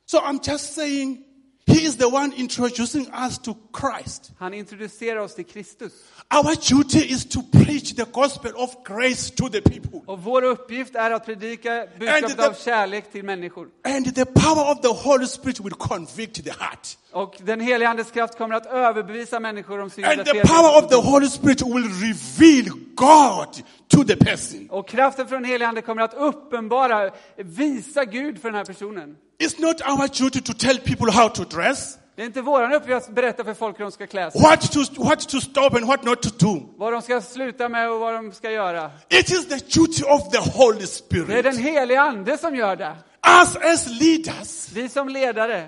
So 0.05 0.17
I'm 0.17 0.39
just 0.51 0.74
saying, 0.74 1.24
he 1.70 1.86
is 1.86 1.98
the 1.98 2.08
one 2.08 2.34
introducing 2.38 3.08
us 3.14 3.38
to 3.40 3.56
Christ. 3.74 4.32
Han 4.40 4.54
introducerar 4.54 5.20
oss 5.20 5.36
till 5.36 5.46
Kristus. 5.46 5.94
Our 6.32 6.56
duty 6.56 7.00
is 7.00 7.26
to 7.26 7.42
preach 7.42 7.96
the 7.96 8.06
gospel 8.06 8.52
of 8.56 8.84
grace 8.84 9.30
to 9.36 9.50
the 9.50 9.62
people. 9.62 10.02
Och 10.06 10.24
vår 10.24 10.44
uppgift 10.44 10.96
är 10.96 11.12
att 11.12 11.26
predika 11.26 11.88
budskapet 12.00 12.40
av 12.40 12.54
kärlek 12.54 13.12
till 13.12 13.24
människor. 13.24 13.68
And 13.84 14.16
the 14.16 14.26
power 14.26 14.72
of 14.72 14.82
the 14.82 15.10
Holy 15.10 15.28
Spirit 15.28 15.60
will 15.60 15.74
convict 15.74 16.44
the 16.44 16.52
heart. 16.52 16.98
Och 17.12 17.36
den 17.44 17.60
helige 17.60 17.90
Andes 17.90 18.12
kraft 18.12 18.38
kommer 18.38 18.56
att 18.56 18.66
överbevisa 18.66 19.40
människor 19.40 19.80
om 19.80 19.90
synd. 19.90 20.08
And 20.08 20.26
the 20.26 20.42
power 20.42 20.84
of 20.84 20.90
the 20.90 21.10
Holy 21.10 21.28
Spirit 21.28 21.62
will 21.62 21.90
reveal 21.90 22.80
God 22.96 23.64
to 23.88 24.04
the 24.04 24.16
person. 24.16 24.68
Och 24.70 24.88
kraften 24.88 25.28
från 25.28 25.42
den 25.42 25.52
helige 25.52 25.68
Ande 25.68 25.82
kommer 25.82 26.02
att 26.02 26.14
uppenbara, 26.14 27.12
visa 27.38 28.06
Gud 28.06 28.42
för 28.42 28.50
den 28.50 28.56
här 28.56 28.66
personen. 28.66 29.16
It's 29.39 29.60
not 29.60 29.81
our 29.81 30.08
duty 30.08 30.41
to 30.41 30.53
tell 30.53 30.77
people 30.79 31.12
how 31.12 31.29
to 31.29 31.43
dress, 31.43 31.96
Det 32.15 32.22
är 32.22 32.25
inte 32.25 32.41
vår 32.41 32.74
uppgift 32.74 33.08
att 33.10 33.15
berätta 33.15 33.43
för 33.43 33.53
folk 33.53 33.79
hur 33.79 33.84
de 33.86 33.91
ska 33.91 34.08
klä 34.08 34.31
sig, 34.31 34.41
what 34.41 34.72
to, 34.72 34.79
what 35.03 35.29
to 35.29 35.41
stop 35.41 35.69
and 35.75 35.86
what 35.88 36.03
not 36.03 36.22
to 36.22 36.29
do. 36.39 36.62
vad 36.77 36.93
de 36.93 37.01
ska 37.01 37.22
sluta 37.22 37.69
med 37.69 37.91
och 37.91 38.00
vad 38.00 38.13
de 38.13 38.31
ska 38.31 38.51
göra. 38.51 38.91
It 39.10 39.31
is 39.31 39.48
the 39.48 39.55
duty 39.79 40.03
of 40.03 40.29
the 40.31 40.38
Holy 40.58 40.77
Det 40.77 40.84
är 40.84 40.88
Spirit. 40.88 41.43
den 41.43 41.58
helige 41.58 42.01
Ande 42.01 42.38
som 42.38 42.55
gör 42.55 42.75
det. 42.75 42.96
Us 43.41 43.55
as 43.55 43.88
leaders, 44.01 44.69
Vi 44.74 44.89
som 44.89 45.10
ledare, 45.10 45.67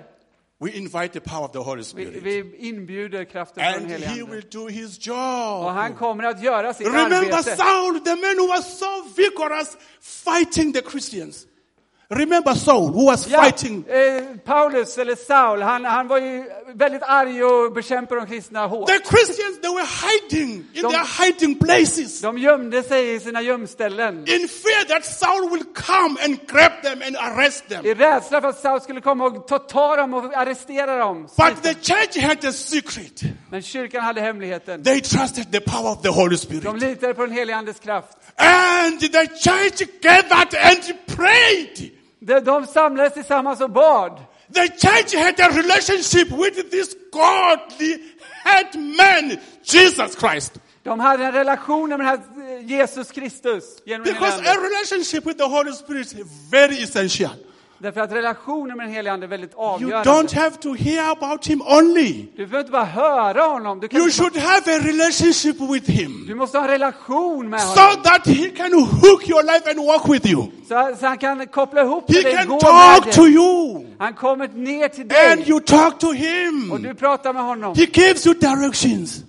we 0.60 0.70
invite 0.70 1.08
the 1.08 1.20
power 1.20 1.44
of 1.44 1.52
the 1.52 1.58
Holy 1.58 1.78
vi, 1.82 1.84
Spirit. 1.84 2.22
vi 2.22 2.56
inbjuder 2.58 3.24
kraften 3.24 3.62
från 3.64 3.72
den 3.72 3.82
And 3.82 3.90
helige 3.92 4.08
he 4.08 4.20
Ande. 4.22 4.34
will 4.34 4.44
do 4.52 4.68
his 4.68 4.98
Och 4.98 5.06
job. 5.06 5.72
han 5.74 5.94
kommer 5.94 6.24
att 6.24 6.42
göra 6.42 6.74
sitt 6.74 6.86
Remember 6.86 7.16
arbete. 7.16 7.56
Saul, 7.56 8.00
the 8.00 8.16
man 8.16 8.38
who 8.38 8.46
was 8.48 8.78
so 8.78 8.86
vigorous 9.16 9.76
fighting 10.00 10.72
the 10.72 10.82
Christians. 10.90 11.46
Remember 12.10 12.54
Saul, 12.54 12.90
who 12.92 13.06
was 13.06 13.26
Ja, 13.28 13.42
fighting. 13.42 13.84
eh, 13.88 14.22
Paulus, 14.44 14.98
eller 14.98 15.16
Saul, 15.16 15.62
han, 15.62 15.84
han 15.84 16.08
var 16.08 16.18
ju 16.18 16.44
väldigt 16.74 17.02
arg 17.02 17.44
och 17.44 17.72
bekämpade 17.72 18.20
de 18.20 18.26
kristna 18.26 18.66
hårt. 18.66 18.88
The 18.88 18.98
Christians, 18.98 19.60
they 19.62 19.70
were 19.74 19.86
hiding 19.86 20.64
in 20.74 20.84
Don't- 20.84 20.90
their 20.90 21.24
hiding 21.26 21.58
places. 21.58 22.20
De 22.20 22.38
gömde 22.38 22.82
sig 22.82 23.14
i 23.14 23.20
sina 23.20 23.42
gömställen. 23.42 24.18
In 24.28 24.48
fear 24.48 24.84
that 24.88 25.04
Saul 25.04 25.50
will 25.50 25.64
come 25.74 26.16
and 26.24 26.38
grab 26.48 26.72
them 26.82 27.02
and 27.06 27.16
arrest 27.16 27.68
them. 27.68 27.86
I 27.86 27.94
rädsla 27.94 28.40
för 28.40 28.48
att 28.48 28.58
Saul 28.60 28.80
skulle 28.80 29.00
komma 29.00 29.24
och 29.24 29.48
ta, 29.48 29.58
ta 29.58 29.96
dem 29.96 30.14
och 30.14 30.34
arrestera 30.36 30.96
dem. 30.98 31.22
But 31.22 31.62
the 31.62 31.74
church 31.74 32.16
had 32.24 32.44
a 32.44 32.52
secret. 32.52 33.22
Men 33.50 33.62
kyrkan 33.62 34.04
hade 34.04 34.20
hemligheten. 34.20 34.82
They 34.84 35.00
trusted 35.00 35.52
the 35.52 35.60
power 35.60 35.92
of 35.92 36.02
the 36.02 36.08
Holy 36.08 36.30
De 36.36 36.38
Spirit. 36.38 36.80
litade 36.80 37.14
på 37.14 37.26
den 37.26 37.34
helige 37.34 37.56
Andes 37.56 37.78
kraft. 37.78 38.08
And 38.36 39.00
the 39.00 39.26
church 39.26 39.82
gathered 40.02 40.54
and 40.62 40.82
prayed. 41.16 41.90
De, 42.26 42.40
de 42.40 42.66
samlades 42.66 43.14
tillsammans 43.14 43.60
och 43.60 43.70
bad. 43.70 44.20
The 44.54 44.68
church 44.68 45.14
had 45.14 45.40
a 45.40 45.48
relationship 45.48 46.30
with 46.30 46.70
this 46.70 46.94
godly 47.12 47.98
head 48.44 48.74
man, 48.74 49.38
Jesus 49.62 50.16
Christ. 50.16 50.58
De 50.82 51.00
hade 51.00 51.24
en 51.24 51.32
relation 51.32 51.88
med 51.88 51.98
den 51.98 52.06
här 52.06 52.16
eh, 52.16 52.70
Jesus 52.70 53.10
Kristus 53.10 53.64
Because 53.84 54.40
a 54.40 54.54
relationship 54.54 55.26
with 55.26 55.38
the 55.38 55.48
Holy 55.48 55.72
Spirit 55.72 56.06
is 56.06 56.26
very 56.50 56.82
essential. 56.82 57.30
Därför 57.82 58.00
att 58.00 58.12
relationen 58.12 58.76
med 58.76 58.86
den 58.86 58.94
helige 58.94 59.12
Ande 59.12 59.26
är 59.26 59.28
väldigt 59.28 59.52
You 59.52 59.60
don't 59.60 59.74
avgörande. 59.74 60.36
have 60.40 60.56
to 60.56 60.74
hear 60.74 61.10
about 61.12 61.46
him 61.46 61.62
only. 61.62 62.12
Du 62.36 62.46
behöver 62.46 62.58
inte 62.60 62.72
bara 62.72 62.84
höra 62.84 63.42
honom. 63.42 63.80
Du, 63.80 63.88
You 63.98 64.10
should 64.10 64.36
have 64.36 64.76
a 64.76 64.78
relationship 64.78 65.56
with 65.60 65.90
him 65.90 66.24
du 66.26 66.34
måste 66.34 66.58
ha 66.58 66.64
en 66.64 66.70
relation 66.70 67.50
med 67.50 67.60
so 67.60 67.80
honom. 67.80 68.02
that 68.02 68.26
he 68.26 68.50
can 68.50 68.72
hook 68.72 69.28
your 69.28 69.42
life 69.42 69.70
and 69.70 69.86
walk 69.86 70.08
with 70.08 70.26
you. 70.26 70.46
Så, 70.68 70.96
så 71.00 71.06
han 71.06 71.18
kan 71.18 71.46
koppla 71.46 71.82
ihop 71.82 72.04
He 72.08 72.22
dig, 72.22 72.36
can 72.36 72.48
gå 72.48 72.60
talk 72.60 73.04
med 73.06 73.14
to 73.14 73.26
you 73.26 73.86
Han 73.98 74.14
kommer 74.14 74.48
ner 74.48 74.88
till 74.88 75.00
and 75.02 75.38
dig 75.40 75.48
you 75.50 75.60
talk 75.60 75.98
to 75.98 76.06
och 76.06 76.14
him. 76.14 76.82
du 76.82 76.94
pratar 76.94 77.32
med 77.32 77.42
honom. 77.42 77.74
He 77.76 77.84
gives 77.92 78.26
you 78.26 78.34
directions. 78.34 79.24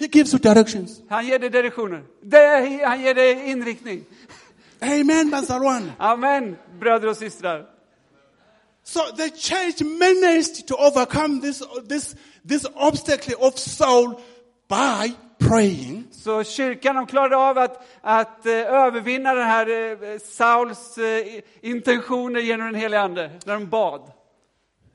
He 0.00 0.06
gives 0.12 0.32
you 0.34 0.40
directions. 0.42 0.90
Han 1.10 1.26
ger 1.26 1.38
dig 1.38 1.50
direktioner. 1.50 2.00
Han 2.86 3.00
ger 3.02 3.14
dig 3.14 3.50
inriktning. 3.50 4.04
Amen, 4.82 5.30
Bazarwan. 5.30 5.92
Amen, 5.98 6.56
bröder 6.80 7.08
och 7.08 7.16
systrar. 7.16 7.66
So 8.82 9.00
the 9.16 9.30
church 9.30 9.80
managed 9.82 10.66
to 10.68 10.74
overcome 10.74 11.40
this, 11.40 11.62
this, 11.88 12.16
this 12.48 12.66
obstacle 12.74 13.34
of 13.38 13.58
Saul 13.58 14.14
by 14.68 15.14
praying. 15.38 16.04
Så 16.10 16.44
kyrkan 16.44 16.96
de 16.96 17.06
klarade 17.06 17.36
av 17.36 17.58
att, 17.58 17.86
att 18.00 18.46
eh, 18.46 18.52
övervinna 18.52 19.34
den 19.34 19.46
här 19.46 19.70
eh, 20.12 20.18
Sauls 20.18 20.98
eh, 20.98 21.40
intentioner 21.60 22.40
genom 22.40 22.66
den 22.66 22.74
helige 22.74 23.00
Ande, 23.00 23.30
när 23.44 23.54
de 23.54 23.66
bad. 23.68 24.12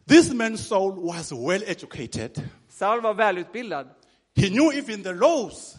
This 0.08 0.34
man 0.34 0.58
Saul 0.58 1.06
was 1.08 1.32
well 1.32 1.63
educated. 1.68 2.50
Saul 2.70 3.01
var 3.01 3.13
välutbildad. 3.13 3.88
He 4.36 4.50
knew 4.50 4.74
even 4.74 5.04
the 5.04 5.13
laws. 5.13 5.75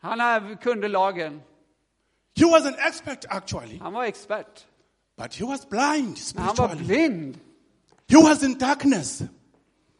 Han 0.00 0.56
kunde 0.56 0.88
lagen. 0.88 1.40
He 2.36 2.44
was 2.44 2.66
an 2.66 2.74
expert 2.78 3.24
actually, 3.28 3.78
Han 3.78 3.92
var 3.92 4.04
expert. 4.04 4.66
but 5.18 5.34
he 5.34 5.44
was 5.44 5.68
blind 5.68 6.18
Men 6.34 6.44
han 6.44 6.54
var 6.56 6.68
spiritually. 6.68 7.08
blind. 7.08 7.38
He 8.08 8.16
was 8.16 8.42
in 8.42 8.58
darkness. 8.58 9.22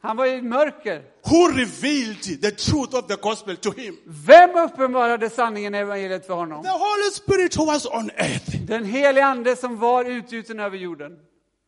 Han 0.02 0.16
var 0.16 0.26
i 0.26 0.42
mörker. 0.42 1.02
Who 1.24 1.48
revealed 1.48 2.40
the 2.42 2.50
truth 2.50 2.94
of 2.94 3.06
the 3.08 3.16
gospel 3.16 3.56
to 3.56 3.70
him? 3.72 3.96
Vem 4.06 4.50
uppenbarade 4.56 5.30
sanningen 5.30 5.74
i 5.74 5.78
evangeliet 5.78 6.26
för 6.26 6.34
honom? 6.34 6.62
The 6.62 6.70
Holy 6.70 7.10
Spirit 7.12 7.56
who 7.58 7.64
was 7.66 7.86
on 7.86 8.10
earth 8.16 8.56
Den 8.66 8.84
helige 8.84 9.24
Ande 9.24 9.56
som 9.56 9.78
var 9.78 10.04
utgjuten 10.04 10.60
över 10.60 10.76
jorden. 10.78 11.12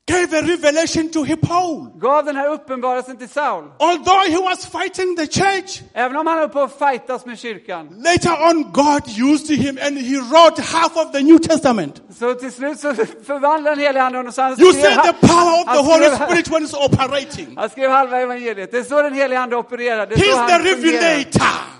Gave 0.08 0.38
a 0.38 0.42
revelation 0.42 1.10
to 1.10 1.24
Paul. 1.36 1.86
Gav 1.98 2.24
den 2.24 2.36
här 2.36 2.48
uppenbarelsen 2.48 3.16
till 3.16 3.28
Saul. 3.28 3.64
Although 3.78 4.24
he 4.30 4.38
was 4.38 4.66
fighting 4.66 5.16
the 5.16 5.26
church, 5.26 5.82
Även 5.92 6.16
om 6.16 6.26
han 6.26 6.38
höll 6.38 6.48
på 6.48 6.60
att 6.60 6.78
fightas 6.78 7.26
med 7.26 7.38
kyrkan. 7.38 8.02
later 8.04 8.32
on 8.50 8.72
God 8.72 9.02
used 9.08 9.58
him 9.58 9.78
and 9.82 9.98
he 9.98 10.16
wrote 10.20 10.62
half 10.62 10.96
of 10.96 11.12
the 11.12 11.22
New 11.22 11.38
Testament. 11.38 12.02
Så 12.18 12.34
till 12.34 12.52
slut 12.52 12.80
så 12.80 12.94
förvandlade 13.26 13.76
den 13.76 13.84
helige 13.84 14.02
Ande 14.02 14.18
honom. 14.18 14.32
Så 14.32 14.42
han 14.42 14.60
You 14.60 14.72
see 14.72 14.82
the 14.82 15.26
power 15.26 15.60
of 15.60 15.66
the 15.76 15.82
Holy 15.92 16.16
Spirit 16.16 16.48
when 16.48 16.66
it's 16.66 16.84
operating. 16.84 17.56
Han 17.56 17.70
skrev 17.70 17.90
halva 17.90 18.20
evangeliet. 18.20 18.70
Det 18.70 18.78
är 18.78 18.84
så 18.84 19.02
den 19.02 19.14
helige 19.14 19.40
Ande 19.40 19.56
opererar. 19.56 20.06
Det 20.06 20.14
är 20.14 20.18
He's 20.18 20.48
the 20.48 20.70
revelator. 20.70 21.78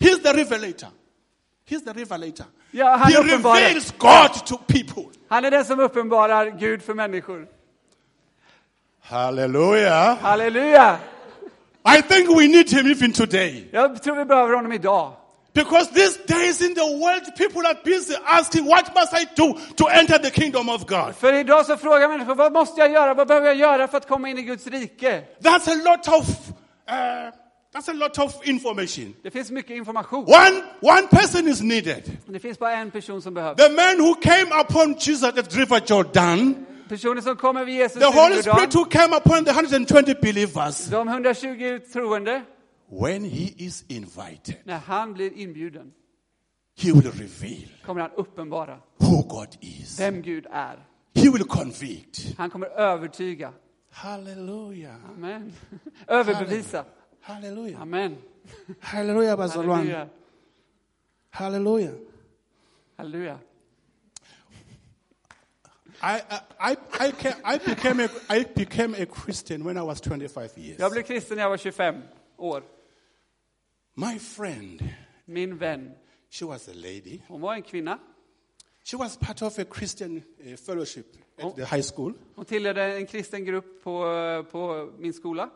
He's 0.00 0.22
the 0.22 0.32
revelator. 0.32 0.88
He's 1.70 1.84
the 1.84 1.92
revelator. 2.00 2.46
Ja, 2.74 2.96
han 2.96 3.12
He 3.12 3.36
reveals 3.36 3.94
God 3.98 4.46
to 4.46 4.56
people. 4.66 5.04
Han 5.28 5.44
är 5.44 5.50
den 5.50 5.64
som 5.64 5.80
uppenbarar 5.80 6.50
Gud 6.50 6.82
för 6.82 6.94
människor. 6.94 7.46
Hallelujah. 9.02 10.18
Halleluja! 10.18 10.98
I 11.84 12.02
think 12.02 12.28
we 12.28 12.48
need 12.48 12.70
him 12.70 12.86
even 12.86 13.12
today. 13.12 13.68
Jag 13.72 14.02
tror 14.02 14.16
vi 14.16 14.24
behöver 14.24 14.54
honom 14.54 14.72
idag. 14.72 15.12
Because 15.54 15.90
these 15.92 16.16
days 16.26 16.62
in 16.62 16.74
the 16.74 16.80
world, 16.80 17.36
people 17.36 17.66
are 17.66 17.76
busy 17.84 18.14
asking, 18.24 18.64
what 18.64 18.94
must 18.94 19.12
I 19.12 19.26
do 19.36 19.52
to 19.76 19.86
enter 19.88 20.18
the 20.18 20.30
kingdom 20.30 20.68
of 20.68 20.86
God? 20.86 21.14
För 21.16 21.32
idag 21.32 21.66
så 21.66 21.76
frågar 21.76 22.08
människor, 22.08 22.34
vad 22.34 22.52
måste 22.52 22.80
jag 22.80 22.92
göra? 22.92 23.14
Vad 23.14 23.28
behöver 23.28 23.46
jag 23.46 23.56
göra 23.56 23.88
för 23.88 23.96
att 23.96 24.08
komma 24.08 24.28
in 24.28 24.38
i 24.38 24.42
Guds 24.42 24.66
rike? 24.66 25.22
That's 25.40 25.68
a 25.68 25.74
lot 25.84 26.08
of, 26.08 26.28
uh, 26.90 27.41
that's 27.72 27.88
a 27.88 27.92
lot 27.92 28.18
of 28.18 28.34
information. 28.44 29.14
Det 29.22 29.30
finns 29.32 29.50
mycket 29.50 29.76
information. 29.76 30.24
One, 30.24 30.62
one 30.80 31.08
person 31.08 31.48
is 31.48 31.62
needed. 31.62 32.18
Det 32.26 32.40
finns 32.40 32.58
bara 32.58 32.72
en 32.80 32.90
person 32.90 33.22
som 33.22 33.34
behövs. 33.34 33.56
The 33.56 33.68
man 33.68 34.00
who 34.00 34.14
came 34.14 34.52
upon 34.60 34.94
Jesus 34.98 35.22
at 35.22 35.34
the 35.34 35.60
river 35.60 35.80
Jordan, 35.90 36.66
Personen 36.88 37.22
som 37.22 37.36
kommer 37.36 37.64
vid 37.64 37.74
Jesus 37.74 37.98
the 38.02 38.10
Holy 38.10 38.42
Spirit 38.42 38.74
who 38.74 38.84
came 38.84 39.16
upon 39.16 39.44
the 39.44 39.50
120 39.50 40.14
believers, 40.22 40.88
de 40.90 41.08
120 41.08 41.80
troende, 41.92 42.42
when 42.90 43.24
he 43.24 43.54
is 43.58 43.84
invited, 43.88 44.54
när 44.64 44.78
han 44.78 45.14
blir 45.14 45.30
inbjuden, 45.36 45.92
he 46.76 46.92
will 46.92 47.10
reveal 47.10 47.68
kommer 47.84 48.02
han 48.02 48.10
uppenbara 48.16 48.78
who 49.00 49.22
God 49.22 49.56
is. 49.60 50.00
vem 50.00 50.22
Gud 50.22 50.46
är. 50.52 50.76
He 51.14 51.30
will 51.30 51.44
convict. 51.44 52.34
Han 52.38 52.50
kommer 52.50 52.66
övertyga. 52.66 53.52
Hallelujah. 53.90 54.94
Amen. 55.16 55.52
Överbevisa. 56.08 56.84
Hallelujah. 57.22 57.78
Amen. 57.80 58.16
Hallelujah, 58.80 59.36
Bazalwan. 59.36 59.78
Halleluja. 59.78 60.08
Hallelujah. 61.30 61.94
Halleluja. 62.98 63.38
I, 66.02 66.20
I, 66.58 66.76
I, 67.00 67.12
ca- 67.12 67.40
I, 67.44 67.58
became 67.58 68.00
a, 68.00 68.08
I 68.28 68.42
became 68.42 68.94
a 68.94 69.06
Christian 69.06 69.62
when 69.62 69.76
I 69.76 69.82
was 69.82 70.00
25 70.00 70.50
years. 70.58 70.78
Jag 70.78 70.90
blev 70.92 71.02
kristen 71.02 71.36
när 71.36 71.42
jag 71.44 71.50
var 71.50 71.56
25 71.56 72.02
år. 72.36 72.62
My 73.94 74.18
friend, 74.18 74.82
Min 75.26 75.58
vän, 75.58 75.94
she 76.30 76.44
was 76.46 76.68
a 76.68 76.72
lady. 76.74 77.20
hon 77.28 77.40
var 77.40 77.54
en 77.54 77.62
kvinna. 77.62 77.98
She 78.84 78.96
was 78.96 79.16
part 79.16 79.42
of 79.42 79.58
a 79.58 79.64
Christian 79.64 80.22
uh, 80.44 80.56
fellowship 80.56 81.06
at 81.38 81.56
the 81.56 81.64
high 81.64 81.82
school. 81.82 82.14
Hon 82.34 82.44
tillhörde 82.44 82.96
en 82.96 83.06
kristen 83.06 83.44
grupp 83.44 83.82
på, 83.84 84.46
på 84.50 84.92
min 84.98 85.12
skola. 85.12 85.50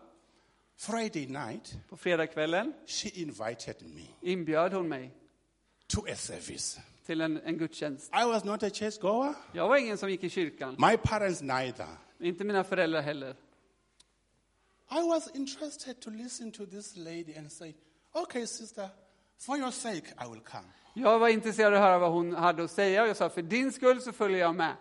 Friday 0.78 1.26
night, 1.26 1.76
På 1.88 1.96
fredagskvällen 1.96 2.72
she 2.86 3.08
invited 3.08 3.76
me 3.82 4.02
inbjöd 4.32 4.72
hon 4.72 4.88
mig 4.88 5.10
to 5.86 6.00
a 6.12 6.14
service. 6.16 6.78
till 7.06 7.20
en, 7.20 7.40
en 7.44 7.58
gudstjänst. 7.58 8.10
I 8.22 8.24
was 8.24 8.44
not 8.44 8.62
a 8.62 8.70
churchgoer. 8.70 9.34
Jag 9.52 9.68
var 9.68 9.76
ingen 9.76 9.98
som 9.98 10.10
gick 10.10 10.24
i 10.24 10.30
kyrkan, 10.30 10.76
My 10.78 10.96
parents 10.96 11.42
neither. 11.42 11.86
inte 12.20 12.44
mina 12.44 12.64
föräldrar 12.64 13.00
heller. 13.02 13.36
I 14.90 15.08
was 15.08 15.30
interested 15.34 16.00
to 16.00 16.10
listen 16.10 16.52
to 16.52 16.66
this 16.66 16.96
lady 16.96 17.34
and 17.38 17.52
say, 17.52 17.74
okay, 18.12 18.46
sister, 18.46 18.88
for 19.38 19.56
your 19.58 19.70
sake, 19.70 20.06
I 20.24 20.28
will 20.32 20.40
come. 20.40 20.64
Jag 20.94 21.18
var 21.18 21.28
intresserad 21.28 21.72
av 21.74 21.82
att 21.82 21.84
höra 21.88 21.98
vad 21.98 22.12
hon 22.12 22.34
hade 22.34 22.64
att 22.64 22.70
säga 22.70 23.02
och 23.02 23.08
jag 23.08 23.16
sa 23.16 23.28
för 23.28 23.42
din 23.42 23.72
skull 23.72 24.00
så 24.00 24.12
följer 24.12 24.38
jag 24.38 24.54
med. 24.54 24.76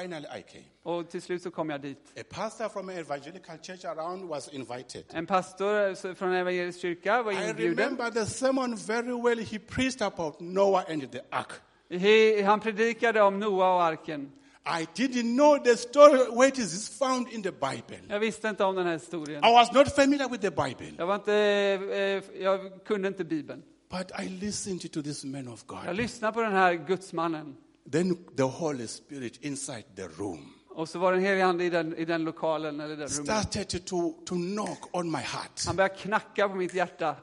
Finally, 0.00 0.26
I 0.38 0.42
came. 0.42 0.64
Och 0.82 1.10
till 1.10 1.22
slut 1.22 1.42
så 1.42 1.50
kom 1.50 1.70
jag 1.70 1.80
dit. 1.80 1.98
A 2.20 2.22
pastor 2.30 2.68
from 2.68 2.88
an 2.88 2.94
evangelical 2.96 3.58
church 3.62 3.84
around 3.84 4.28
was 4.28 4.48
invited. 4.48 5.04
En 5.12 5.26
pastor 5.26 6.14
från 6.14 6.32
evangelisk 6.32 6.80
kyrka 6.80 7.22
var 7.22 7.32
I 7.32 7.52
remember 7.52 8.10
the 8.10 8.26
sermon 8.26 8.76
very 8.76 9.22
well. 9.22 9.38
He 9.44 9.58
preached 9.58 10.02
about 10.02 10.40
Noah 10.40 10.84
and 10.90 11.12
the 11.12 11.20
ark. 11.30 11.52
He- 11.90 12.42
Han 12.44 12.60
predikade 12.60 13.20
om 13.22 13.40
Noa 13.40 13.74
och 13.74 13.82
arken. 13.82 14.32
I 14.64 14.86
didn't 15.02 15.34
know 15.36 15.58
the 15.64 15.76
story, 15.76 16.18
where 16.36 16.48
it 16.48 16.58
is 16.58 16.98
found 16.98 17.28
in 17.28 17.42
the 17.42 17.52
Bible. 17.52 17.98
Jag 18.08 18.20
visste 18.20 18.48
inte 18.48 18.64
om 18.64 18.74
den 18.74 18.86
här 18.86 18.92
historien. 18.92 19.44
I 19.44 19.52
was 19.52 19.72
not 19.72 19.94
familiar 19.94 20.28
with 20.28 20.40
the 20.42 20.50
Bible, 20.50 20.92
Jag, 20.98 21.06
var 21.06 21.14
inte, 21.14 21.34
eh, 21.34 22.42
jag 22.42 22.84
kunde 22.84 23.08
inte 23.08 23.24
Bibeln. 23.24 23.62
but 23.90 24.10
I 24.20 24.28
listened 24.28 24.92
to 24.92 25.02
this 25.02 25.24
man 25.24 25.48
of 25.48 25.66
God. 25.66 25.78
Jag 25.86 25.96
lyssnade 25.96 26.32
på 26.32 26.40
den 26.40 26.52
här 26.52 26.74
gudsmannen. 26.74 27.56
Then 27.90 28.16
the 28.36 28.42
Holy 28.42 28.86
Spirit 28.86 29.44
inside 29.44 29.84
the 29.96 30.08
room 30.08 30.54
Och 30.74 30.88
så 30.88 30.98
var 30.98 31.12
det 31.12 31.18
en 31.18 31.24
helig 31.24 31.40
ande 31.40 31.64
i 31.64 31.70
den, 31.70 31.96
i 31.96 32.04
den 32.04 32.24
lokalen, 32.24 32.80
eller 32.80 32.96
den 32.96 33.08
started 33.08 33.84
to, 33.84 34.12
to 34.26 34.34
knock 34.34 34.96
on 34.96 35.10
my 35.10 35.18
heart. 35.18 35.62
Han 35.66 35.76
började 35.76 35.94
knacka 35.94 36.48
på 36.48 36.54
mitt 36.54 36.74
hjärta. 36.74 37.16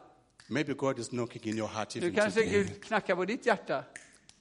Maybe 0.48 0.74
God 0.74 1.00
is 1.00 1.10
knocking 1.10 1.41
in 1.43 1.58
your 1.58 1.67
heart 1.67 1.95
Nu 1.95 2.02
even 2.02 2.15
kanske 2.15 2.41
today. 2.41 2.63
Gud 2.63 2.84
knackar 2.84 3.15
på 3.15 3.26
ditt 3.26 3.45
hjärta. 3.45 3.84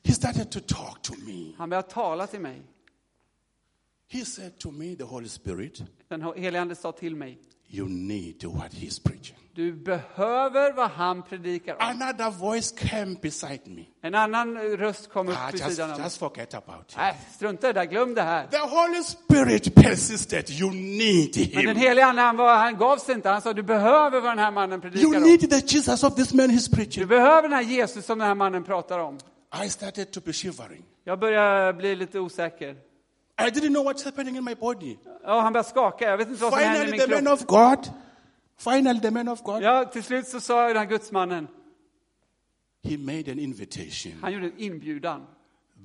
He 0.03 0.13
started 0.13 0.51
to 0.51 0.61
talk 0.61 1.03
to 1.03 1.13
me. 1.27 1.53
Han 1.59 1.71
började 1.71 1.89
tala 1.89 2.27
till 2.27 2.41
mig. 2.41 2.63
He 4.11 4.25
said 4.25 4.59
to 4.59 4.71
me, 4.71 4.97
the 4.97 5.05
Holy 5.05 5.29
Spirit, 5.29 5.83
Den 6.09 6.23
helige 6.23 6.61
ande 6.61 6.75
sa 6.75 6.93
till 6.93 7.17
mig. 7.17 7.39
You 7.71 7.89
need 7.89 8.45
what 8.45 8.73
he's 8.73 9.03
preaching. 9.05 9.35
Du 9.55 9.73
behöver 9.73 10.73
vad 10.73 10.91
han 10.91 11.23
predikar 11.23 11.73
om. 11.75 11.79
Another 11.81 12.31
voice 12.31 12.73
came 12.73 13.17
beside 13.23 13.61
me. 13.67 13.85
En 14.03 14.15
annan 14.15 14.57
röst 14.59 15.11
kom 15.13 15.29
upp 15.29 15.35
Ah, 15.39 15.51
vid 15.53 15.61
just, 15.61 15.71
sidan 15.75 15.91
mig. 15.91 16.01
just 16.03 16.19
forget 16.19 16.55
about 16.55 16.91
it. 16.91 16.97
Nej, 16.97 17.15
strunta 17.35 17.71
i 17.71 17.73
det 17.73 17.81
där, 17.81 17.87
glöm 17.87 18.15
det 18.15 18.23
här. 18.23 18.47
The 18.47 18.57
Holy 18.59 19.03
Spirit 19.03 19.75
persisted. 19.75 20.51
You 20.51 20.71
need 20.71 21.37
Men 21.55 21.65
den 21.65 21.77
him. 21.77 21.77
helige 21.77 22.07
ande, 22.07 22.23
han, 22.23 22.37
var, 22.37 22.57
han 22.57 22.77
gav 22.77 22.97
sig 22.99 23.15
inte. 23.15 23.29
Han 23.29 23.43
sa, 23.43 23.53
du 23.53 23.63
behöver 23.63 24.21
vad 24.21 24.31
den 24.31 24.39
här 24.39 24.51
mannen 24.51 24.73
You 24.73 24.81
predikar 24.81 25.17
om. 25.17 25.23
need 25.23 25.51
the 25.51 25.75
Jesus 25.77 26.05
of 26.05 26.15
this 26.15 26.35
man 26.35 26.51
he's 26.51 26.71
Du 26.71 26.77
preaching. 26.77 27.07
behöver 27.07 27.43
den 27.43 27.53
här 27.53 27.63
Jesus 27.63 28.07
som 28.07 28.19
den 28.19 28.29
här 28.29 28.35
mannen 28.35 28.65
pratar 28.65 28.99
om. 28.99 29.19
I 29.65 29.69
started 29.71 30.11
to 30.11 30.21
be 30.25 30.33
shivering. 30.33 30.85
Jag 31.05 31.19
börjar 31.21 31.73
bli 31.73 31.97
lite 31.97 32.19
osäker. 32.21 32.77
I 33.41 33.51
didn't 33.51 33.71
know 33.73 33.85
what's 33.85 34.05
happening 34.05 34.37
in 34.37 34.45
my 34.45 34.55
body. 34.55 34.97
Ja, 35.23 35.41
han 35.41 35.53
börjar 35.53 35.65
skaka. 35.65 36.05
Jag 36.11 36.19
vet 36.19 36.29
inte 36.29 36.43
vad 36.43 36.53
som 36.53 36.63
händer 36.63 36.85
i 36.85 36.87
Finally, 36.91 36.99
min 36.99 37.09
the 37.09 37.23
man 37.23 37.37
kropp. 37.39 37.41
of 37.41 37.47
God, 37.87 37.95
finally, 38.75 39.01
the 39.01 39.11
man 39.11 39.29
of 39.29 39.43
God, 39.43 39.63
Ja, 39.63 39.85
till 39.85 40.03
slut 40.05 40.29
så 40.29 40.41
sa 40.41 40.67
den 40.69 40.77
här 40.77 40.85
gudsmannen, 40.87 41.49
he 42.83 42.97
made 42.99 43.33
an 43.33 43.39
invitation. 43.39 44.13
han 44.23 44.33
gjorde 44.33 44.47
en 44.47 44.59
inbjudan. 44.59 45.27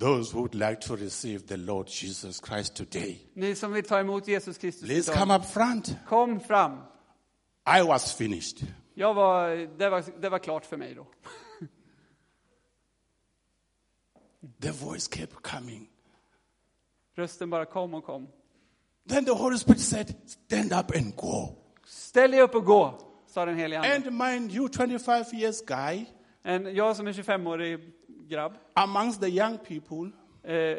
Those 0.00 0.32
who 0.32 0.40
would 0.40 0.54
like 0.54 0.76
to 0.80 0.96
receive 0.96 1.38
the 1.46 1.56
Lord 1.56 1.88
Jesus 1.88 2.40
Christ 2.46 2.74
today, 2.74 3.18
Ni 3.34 3.54
som 3.54 3.72
vill 3.72 3.84
ta 3.84 4.00
emot 4.00 4.28
Jesus 4.28 4.58
Kristus 4.58 4.88
please 4.88 5.12
idag, 5.12 5.20
come 5.20 5.34
up 5.36 5.44
front. 5.44 5.96
kom 6.08 6.40
fram. 6.40 6.72
I 7.78 7.82
was 7.82 8.12
finished. 8.16 8.66
Jag 8.94 9.14
var, 9.14 9.48
det, 9.78 9.88
var, 9.90 10.04
det 10.20 10.28
var 10.28 10.38
klart 10.38 10.66
för 10.66 10.76
mig 10.76 10.94
då. 10.94 11.06
The 14.60 14.70
voice 14.72 15.08
kept 15.08 15.42
coming. 15.42 15.88
Rösten 17.14 17.50
bara 17.50 17.64
kom 17.64 17.94
och 17.94 18.04
kom. 18.04 18.28
Then 19.08 19.24
the 19.24 19.30
Holy 19.32 19.58
Spirit 19.58 19.80
said, 19.80 20.14
Stand 20.26 20.72
up 20.72 20.96
and 20.96 21.16
go. 21.16 21.48
Ställ 21.86 22.30
dig 22.30 22.40
upp 22.42 22.54
och 22.54 22.64
gå, 22.64 22.98
sa 23.26 23.44
den 23.44 23.56
helige 23.56 23.78
ande. 23.80 23.94
And 24.08 24.18
mind 24.18 24.52
you, 24.52 24.68
25 24.68 25.24
years 25.32 25.64
guy, 25.66 26.04
En, 26.42 26.74
jag 26.74 26.96
som 26.96 27.06
är 27.06 27.12
25-årig 27.12 27.92
grabb, 28.28 28.52
amongst 28.74 29.20
the 29.20 29.28
young 29.28 29.58
people, 29.58 30.10
eh, 30.54 30.78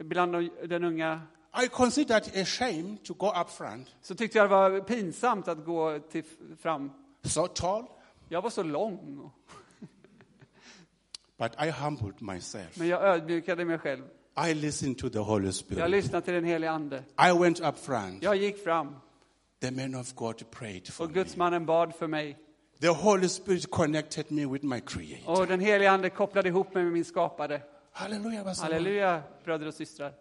bland 0.00 0.32
de, 0.32 0.50
den 0.66 0.84
unga, 0.84 1.20
I 1.64 1.68
considered 1.68 2.22
a 2.42 2.44
shame 2.44 2.96
to 3.04 3.14
go 3.14 3.26
up 3.40 3.50
front. 3.50 3.96
så 4.00 4.14
tyckte 4.14 4.38
jag 4.38 4.44
det 4.44 4.54
var 4.54 4.80
pinsamt 4.80 5.48
att 5.48 5.64
gå 5.64 5.98
till, 5.98 6.24
fram. 6.60 6.90
So 7.22 7.46
tall, 7.46 7.84
Jag 8.28 8.42
var 8.42 8.50
så 8.50 8.62
lång. 8.62 9.30
but 11.38 11.52
I 11.66 11.70
humbled 11.70 12.22
myself. 12.22 12.76
Men 12.78 12.88
jag 12.88 13.02
ödmjukade 13.02 13.64
mig 13.64 13.78
själv. 13.78 14.02
I 14.46 14.54
listened 14.54 14.98
to 14.98 15.08
the 15.10 15.18
Holy 15.18 15.44
Jag 15.44 15.54
Spirit. 15.54 15.90
lyssnade 15.90 16.24
till 16.24 16.34
den 16.34 16.44
helige 16.44 16.70
ande. 16.70 17.04
I 17.28 17.38
went 17.38 17.60
up 17.60 17.78
front. 17.78 18.22
Jag 18.22 18.36
gick 18.36 18.64
fram 18.64 18.96
The 19.60 19.70
man 19.70 19.94
of 19.94 20.14
God 20.14 20.50
prayed 20.50 20.88
for 20.88 21.04
och 21.04 21.12
gudsmannen 21.14 21.66
bad 21.66 21.94
för 21.94 22.06
mig. 22.06 22.38
The 22.80 22.88
Holy 22.88 23.28
Spirit 23.28 23.70
connected 23.70 24.30
me 24.32 24.46
with 24.46 24.64
my 24.64 24.80
Creator. 24.80 25.40
Och 25.40 25.46
den 25.46 25.60
helige 25.60 25.90
ande 25.90 26.10
kopplade 26.10 26.48
ihop 26.48 26.74
mig 26.74 26.84
med 26.84 26.92
min 26.92 27.04
skapare. 27.04 27.62
Hallelujah, 27.92 28.44
Basalwan. 28.44 28.72
Halleluja, 28.72 29.22
bröder 29.44 29.66
och 29.66 29.74
systrar. 29.74 30.12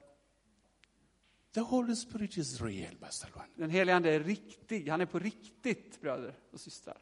The 1.54 1.60
Holy 1.60 1.96
Spirit 1.96 2.38
is 2.38 2.62
real, 2.62 2.96
Basalwan. 3.00 3.46
Den 3.56 3.70
helige 3.70 3.96
ande 3.96 4.12
är 4.12 4.20
riktig. 4.20 4.90
Han 4.90 5.02
är 5.02 5.06
på 5.06 5.20
riktigt, 5.20 6.02
bröder 6.02 6.34
och 6.52 6.60
systrar. 6.60 6.98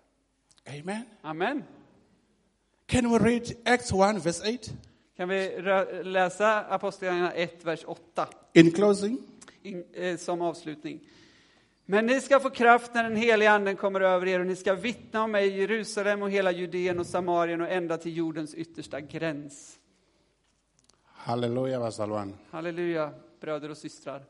Amen. 0.68 1.02
Amen. 1.22 1.64
Can 2.86 3.12
we 3.12 3.20
read 3.20 3.52
Acts 3.66 3.92
1, 3.92 4.26
verse 4.26 4.54
8? 4.56 4.72
Kan 5.18 5.30
vi 5.30 5.62
läsa 6.04 6.66
Apostlagärningarna 6.66 7.32
1, 7.32 7.66
vers 7.66 7.84
8 7.86 8.28
In 8.54 8.72
closing, 8.72 9.18
in, 9.62 9.84
eh, 9.94 10.18
som 10.18 10.42
avslutning. 10.42 11.00
Men 11.86 12.06
ni 12.06 12.22
ska 12.22 12.40
få 12.40 12.50
kraft 12.50 12.94
när 12.94 13.04
den 13.04 13.16
heliga 13.16 13.52
anden 13.52 13.76
kommer 13.76 14.02
över 14.02 14.28
er 14.28 14.40
och 14.40 14.46
ni 14.46 14.56
ska 14.56 14.74
vittna 14.74 15.24
om 15.24 15.32
mig 15.32 15.48
i 15.48 15.60
Jerusalem 15.60 16.22
och 16.22 16.32
hela 16.32 16.52
Judeen 16.52 17.00
och 17.00 17.06
Samarien 17.06 17.62
och 17.62 17.70
ända 17.70 17.98
till 17.98 18.18
jordens 18.18 18.56
yttersta 18.56 19.02
gräns. 19.02 19.80
Hallelujah, 21.04 21.80
Basalwan. 21.80 22.34
Halleluja, 22.50 23.12
bröder 23.40 23.70
och 23.70 23.78
systrar. 23.78 24.24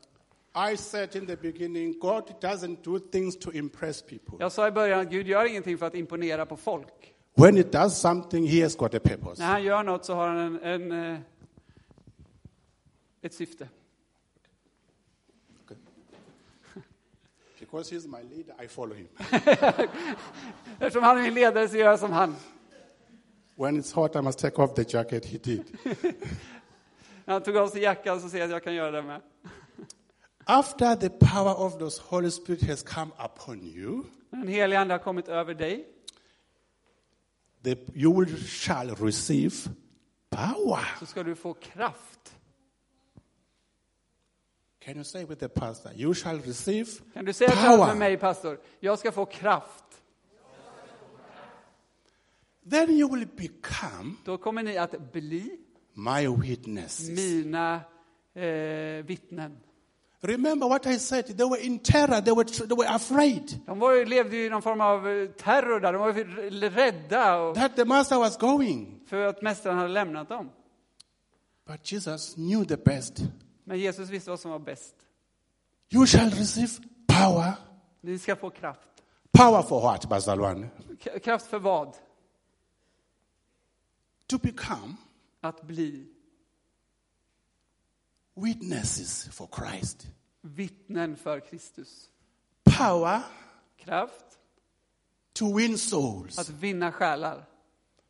I 0.72 0.76
said 0.76 1.16
in 1.16 1.26
the 1.26 1.36
beginning, 1.36 1.98
God 1.98 2.24
doesn't 2.40 2.76
do 2.82 2.98
things 2.98 3.38
to 3.38 3.52
impress 3.52 4.02
people. 4.02 4.36
Jag 4.40 4.52
sa 4.52 4.68
i 4.68 4.70
början 4.70 5.00
att 5.00 5.10
Gud 5.10 5.26
gör 5.26 5.44
ingenting 5.44 5.78
för 5.78 5.86
att 5.86 5.94
imponera 5.94 6.46
på 6.46 6.56
folk. 6.56 7.15
When 7.38 7.58
it 7.58 7.72
does 7.72 8.00
something, 8.00 8.46
he 8.46 8.62
has 8.62 8.76
got 8.76 8.94
a 8.94 9.00
purpose. 9.00 9.42
När 9.42 9.50
han 9.50 9.62
gör 9.62 9.82
något 9.82 10.04
så 10.04 10.14
har 10.14 10.28
han 10.28 10.38
en, 10.38 10.62
en, 10.62 11.14
eh, 11.14 11.20
ett 13.22 13.34
syfte. 13.34 13.68
Because 17.58 17.94
he's 17.94 18.06
my 18.08 18.22
leader, 18.22 18.54
I 18.64 18.68
follow 18.68 18.94
him. 18.94 19.08
Eftersom 20.78 21.02
han 21.02 21.18
är 21.18 21.22
min 21.22 21.34
ledare 21.34 21.68
så 21.68 21.76
gör 21.76 21.90
jag 21.90 21.98
som 21.98 22.12
han. 22.12 22.36
When 23.54 23.82
it's 23.82 23.94
hot, 23.94 24.16
I 24.16 24.20
must 24.20 24.38
take 24.38 24.62
off 24.62 24.74
the 24.74 24.84
jacket. 24.88 25.24
He 25.24 25.38
did. 25.38 25.64
När 27.24 27.34
han 27.34 27.42
tog 27.42 27.56
av 27.56 27.68
sig 27.68 27.82
jackan 27.82 28.20
så 28.20 28.28
ser 28.28 28.38
jag 28.38 28.44
att 28.44 28.50
jag 28.50 28.64
kan 28.64 28.74
göra 28.74 28.90
det 28.90 29.02
med. 29.02 29.20
After 30.44 30.96
the 30.96 31.08
power 31.08 31.60
of 31.60 31.78
the 31.78 32.02
Holy 32.02 32.30
Spirit 32.30 32.68
has 32.68 32.82
come 32.82 33.10
upon 33.24 33.62
you, 33.62 34.02
den 34.30 34.48
helige 34.48 34.80
Ande 34.80 34.94
har 34.94 34.98
kommit 34.98 35.28
över 35.28 35.54
dig 35.54 35.88
the, 37.74 37.76
you 37.94 38.26
shall 38.36 38.94
receive 38.94 39.54
power. 40.30 40.96
så 40.98 41.06
ska 41.06 41.22
du 41.22 41.34
få 41.34 41.54
kraft. 41.54 42.36
Can 44.84 44.94
you 44.96 45.04
say 45.04 45.24
with 45.24 45.40
the 45.40 45.48
pastor? 45.48 45.90
You 45.96 46.14
shall 46.14 46.40
receive 46.40 46.86
Kan 47.14 47.24
du 47.24 47.32
säga 47.32 47.50
power. 47.50 47.86
med 47.86 47.96
mig, 47.96 48.16
pastor? 48.16 48.58
Jag 48.80 48.98
ska 48.98 49.12
få 49.12 49.26
kraft. 49.26 49.84
Then 52.70 52.90
you 52.90 53.14
will 53.14 53.26
become 53.26 54.14
Då 54.24 54.38
kommer 54.38 54.62
ni 54.62 54.76
att 54.76 55.12
bli 55.12 55.58
my 55.94 56.28
witnesses. 56.28 57.08
mina 57.08 57.80
eh, 58.34 59.04
vittnen. 59.04 59.56
Remember 60.20 60.66
what 60.68 60.86
I 60.86 60.98
said? 60.98 61.26
They 61.36 61.44
were 61.44 61.58
in 61.58 61.78
terror. 61.78 62.20
They 62.20 62.32
were, 62.32 62.44
they 62.44 62.76
were 62.76 62.88
afraid 62.88 63.60
De 63.66 63.78
var, 63.78 64.04
levde 64.06 64.36
ju 64.36 64.46
i 64.46 64.50
någon 64.50 64.62
form 64.62 64.80
av 64.80 65.08
eh, 65.08 65.28
terror 65.28 65.80
där. 65.80 65.92
De 65.92 65.98
var 65.98 66.70
rädda 66.70 67.36
och, 67.36 67.54
that 67.54 67.76
the 67.76 67.84
master 67.84 68.18
was 68.18 68.38
going. 68.38 69.00
för 69.06 69.26
att 69.26 69.42
mästaren 69.42 69.78
hade 69.78 69.88
lämnat 69.88 70.28
dem. 70.28 70.50
But 71.66 71.92
Jesus 71.92 72.34
knew 72.34 72.64
the 72.64 72.76
best. 72.76 73.22
Men 73.64 73.78
Jesus 73.78 74.10
visste 74.10 74.30
vad 74.30 74.40
som 74.40 74.50
var 74.50 74.58
bäst. 74.58 74.94
You 75.90 76.06
shall 76.06 76.30
receive 76.30 76.72
power. 77.06 77.52
Ni 78.00 78.18
ska 78.18 78.36
få 78.36 78.50
kraft. 78.50 78.88
Power 79.32 79.62
for 79.62 79.80
what, 79.80 80.08
Basalwan? 80.08 80.66
Kraft 81.24 81.46
för 81.46 81.58
vad? 81.58 81.96
To 84.26 84.38
become 84.38 84.96
Att 85.40 85.62
bli 85.62 86.06
witnesses 88.36 89.28
for 89.32 89.48
Christ. 89.52 90.06
vittnen 90.42 91.16
för 91.16 91.40
Kristus. 91.40 92.04
Power 92.78 93.20
Kraft 93.84 94.24
to 95.32 95.56
win 95.56 95.78
souls. 95.78 96.38
att 96.38 96.48
vinna 96.50 96.92
själar. 96.92 97.44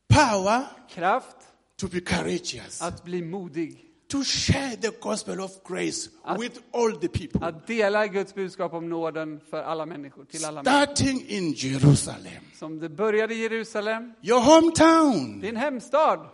Power 0.09 0.65
Kraft 0.89 1.37
to 1.77 1.89
be 1.89 2.01
courageous. 2.01 2.83
att 2.83 3.05
bli 3.05 3.23
modig. 3.23 3.83
To 4.09 4.23
share 4.25 4.77
the 4.77 4.91
gospel 5.01 5.41
of 5.41 5.51
grace 5.69 6.11
Att- 6.25 6.41
with 6.41 6.61
all 6.73 6.93
the 7.01 7.09
people. 7.09 7.47
Att 7.47 7.67
dela 7.67 8.07
Guds 8.07 8.35
budskap 8.35 8.73
om 8.73 8.89
nåden 8.89 9.41
för 9.51 9.63
alla 9.63 9.87
människor, 9.87 10.25
till 10.25 10.45
alla 10.45 10.63
människor. 10.63 10.95
Starting 10.95 11.29
in 11.29 11.53
Jerusalem, 11.53 12.43
Som 12.59 12.79
det 12.79 12.89
började 12.89 13.35
i 13.35 13.43
Jerusalem, 13.43 14.13
your 14.23 14.41
hometown. 14.41 15.41
din 15.41 15.57
hemstad. 15.57 16.29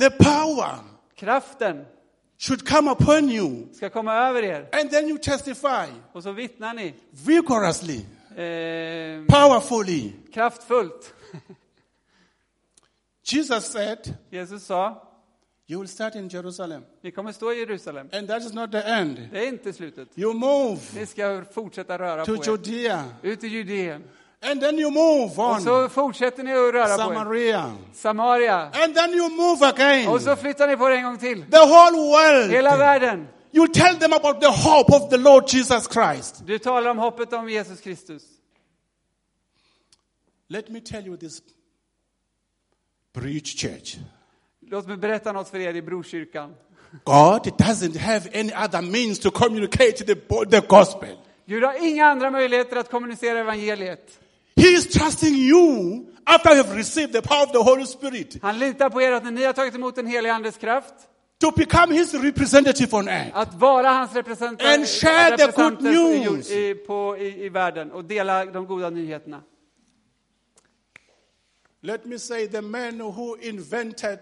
The 0.00 0.10
power 0.10 0.76
Kraften 1.16 1.84
should 2.46 2.66
come 2.68 2.90
upon 2.90 3.28
you. 3.30 3.66
ska 3.72 3.90
komma 3.90 4.14
över 4.14 4.42
er. 4.42 4.68
And 4.72 4.90
then 4.90 5.08
you 5.08 5.18
testify 5.18 5.86
Och 6.12 6.22
så 6.22 6.32
vittnar 6.32 6.74
ni 6.74 6.94
vigorously, 7.10 7.96
eh, 8.36 9.24
powerfully. 9.26 10.12
kraftfullt. 10.32 11.14
Jesus 13.22 13.64
said, 13.64 14.14
Jesus 14.30 14.66
sa, 14.66 15.00
You 15.66 15.80
will 15.80 15.88
start 15.88 16.14
in 16.14 16.28
Jerusalem. 16.28 16.82
ni 17.02 17.10
kommer 17.10 17.32
stå 17.32 17.52
i 17.52 17.58
Jerusalem. 17.58 18.08
And 18.12 18.28
that 18.28 18.42
is 18.42 18.52
not 18.52 18.72
the 18.72 18.82
end. 18.82 19.28
Det 19.32 19.38
är 19.44 19.48
inte 19.48 19.72
slutet. 19.72 20.08
You 20.18 20.34
move 20.34 20.80
Ni 20.94 21.06
ska 21.06 21.44
fortsätta 21.52 21.98
röra 21.98 22.24
to 22.24 22.36
på 22.36 22.42
er. 22.42 22.46
Judea. 22.46 23.04
Ut 23.22 23.44
i 23.44 23.48
Judeen. 23.48 24.04
And 24.44 24.60
then 24.60 24.78
you 24.78 24.90
move 24.90 25.32
Och 25.36 25.50
on. 25.50 25.62
så 25.62 25.88
fortsätter 25.88 26.42
ni 26.42 26.52
att 26.52 26.74
röra 26.74 26.86
på 26.86 27.12
er. 27.12 27.16
Samaria. 27.16 27.76
Samaria. 27.92 28.70
And 28.74 28.94
then 28.94 29.14
you 29.14 29.30
move 29.30 29.66
again. 29.66 30.08
Och 30.08 30.22
så 30.22 30.36
flyttar 30.36 30.68
ni 30.68 30.76
på 30.76 30.90
er 30.90 30.92
en 30.92 31.04
gång 31.04 31.18
till. 31.18 31.44
The 31.50 31.58
whole 31.58 31.96
world. 31.96 32.50
Hela 32.50 32.76
världen. 32.76 33.28
You 33.52 33.68
tell 33.68 33.96
them 33.96 34.12
about 34.12 34.40
the 34.40 34.50
hope 34.50 34.96
of 34.96 35.10
the 35.10 35.16
Lord 35.16 35.44
Jesus 35.48 35.88
Christ. 35.92 36.42
Du 36.46 36.58
talar 36.58 36.90
om 36.90 36.98
hoppet 36.98 37.32
om 37.32 37.48
Jesus 37.48 37.80
Kristus. 37.80 38.22
Let 40.48 40.68
me 40.68 40.80
tell 40.80 41.06
you 41.06 41.16
this 41.16 41.42
breach 43.14 43.56
church. 43.56 43.96
Låt 44.60 44.86
mig 44.86 44.96
berätta 44.96 45.32
något 45.32 45.48
för 45.48 45.58
er 45.58 45.76
i 45.76 45.82
Brokyrkan. 45.82 46.54
God 47.04 47.46
doesn't 47.46 47.98
have 47.98 48.30
any 48.34 48.52
other 48.52 48.82
means 48.82 49.18
to 49.18 49.30
communicate 49.30 49.92
the, 49.92 50.14
the 50.50 50.60
gospel. 50.68 51.16
Gud 51.46 51.64
har 51.64 51.86
inga 51.88 52.06
andra 52.06 52.30
möjligheter 52.30 52.76
att 52.76 52.90
kommunicera 52.90 53.38
evangeliet. 53.38 54.20
He 54.56 54.68
is 54.74 54.86
trusting 54.86 55.34
you 55.34 56.06
after 56.26 56.50
you 56.50 56.62
have 56.62 56.76
received 56.76 57.12
the 57.12 57.22
power 57.22 57.42
of 57.42 57.52
the 57.52 57.62
Holy 57.62 57.86
Spirit 57.86 58.36
Han 58.42 58.58
litar 58.58 58.90
på 58.90 59.00
er 59.02 59.12
att 59.12 59.24
när 59.24 59.30
ni 59.30 59.44
har 59.44 59.52
tagit 59.52 59.74
emot 59.74 59.94
den 59.94 60.06
heliga 60.06 60.34
Andes 60.34 60.56
kraft, 60.56 60.94
to 61.40 61.50
become 61.50 61.94
his 61.94 62.14
representative 62.14 62.96
on 62.96 63.08
earth. 63.08 63.36
att 63.36 63.54
vara 63.54 63.88
hans 63.88 64.14
representant, 64.14 64.62
And 64.62 64.86
share 64.88 65.36
the 65.36 65.46
good 65.46 65.48
representanter 65.48 66.14
i, 66.14 66.20
news. 66.20 66.50
i, 66.50 66.74
på, 66.74 67.16
i, 67.18 67.44
i 67.44 67.48
världen 67.48 67.92
och 67.92 68.04
dela 68.04 68.44
de 68.44 68.66
goda 68.66 68.90
nyheterna. 68.90 69.42
Let 71.82 72.04
me 72.06 72.18
say 72.18 72.46
the 72.48 72.62
man 72.62 73.00
who 73.00 73.36
invented 73.40 74.18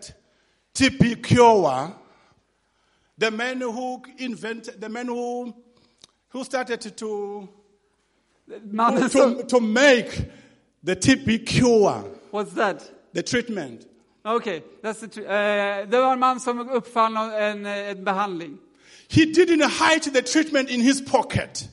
TB 0.73 1.23
cure, 1.23 1.89
the 3.21 3.31
man 3.31 3.63
who 3.63 4.03
invented, 4.19 4.81
the 4.81 4.89
man 4.89 5.09
who, 5.09 5.53
who 6.33 6.45
started 6.45 6.97
to, 6.97 7.47
Mannen 8.73 9.11
som, 9.11 9.35
to, 9.35 9.43
to 9.49 9.61
make 9.61 10.11
the 10.87 10.95
TB 10.97 11.47
cure, 11.47 12.05
what's 12.33 12.55
that? 12.55 12.83
the 13.15 13.23
treatment. 13.23 13.87
Okej, 14.25 14.63
that's 14.83 15.01
the 15.01 15.21
eh, 15.21 15.91
det 15.91 16.01
var 16.01 16.13
en 16.13 16.19
man 16.19 16.41
som 16.41 16.71
uppfann 16.71 17.17
en, 17.17 17.67
eh, 17.67 17.91
en 17.91 18.05
behandling. 18.05 18.59
He 19.09 19.25
didn't 19.25 19.69
hide 19.69 20.11
the 20.15 20.23
treatment 20.23 20.71
in 20.71 20.81
his 20.81 21.01
pocket. 21.01 21.69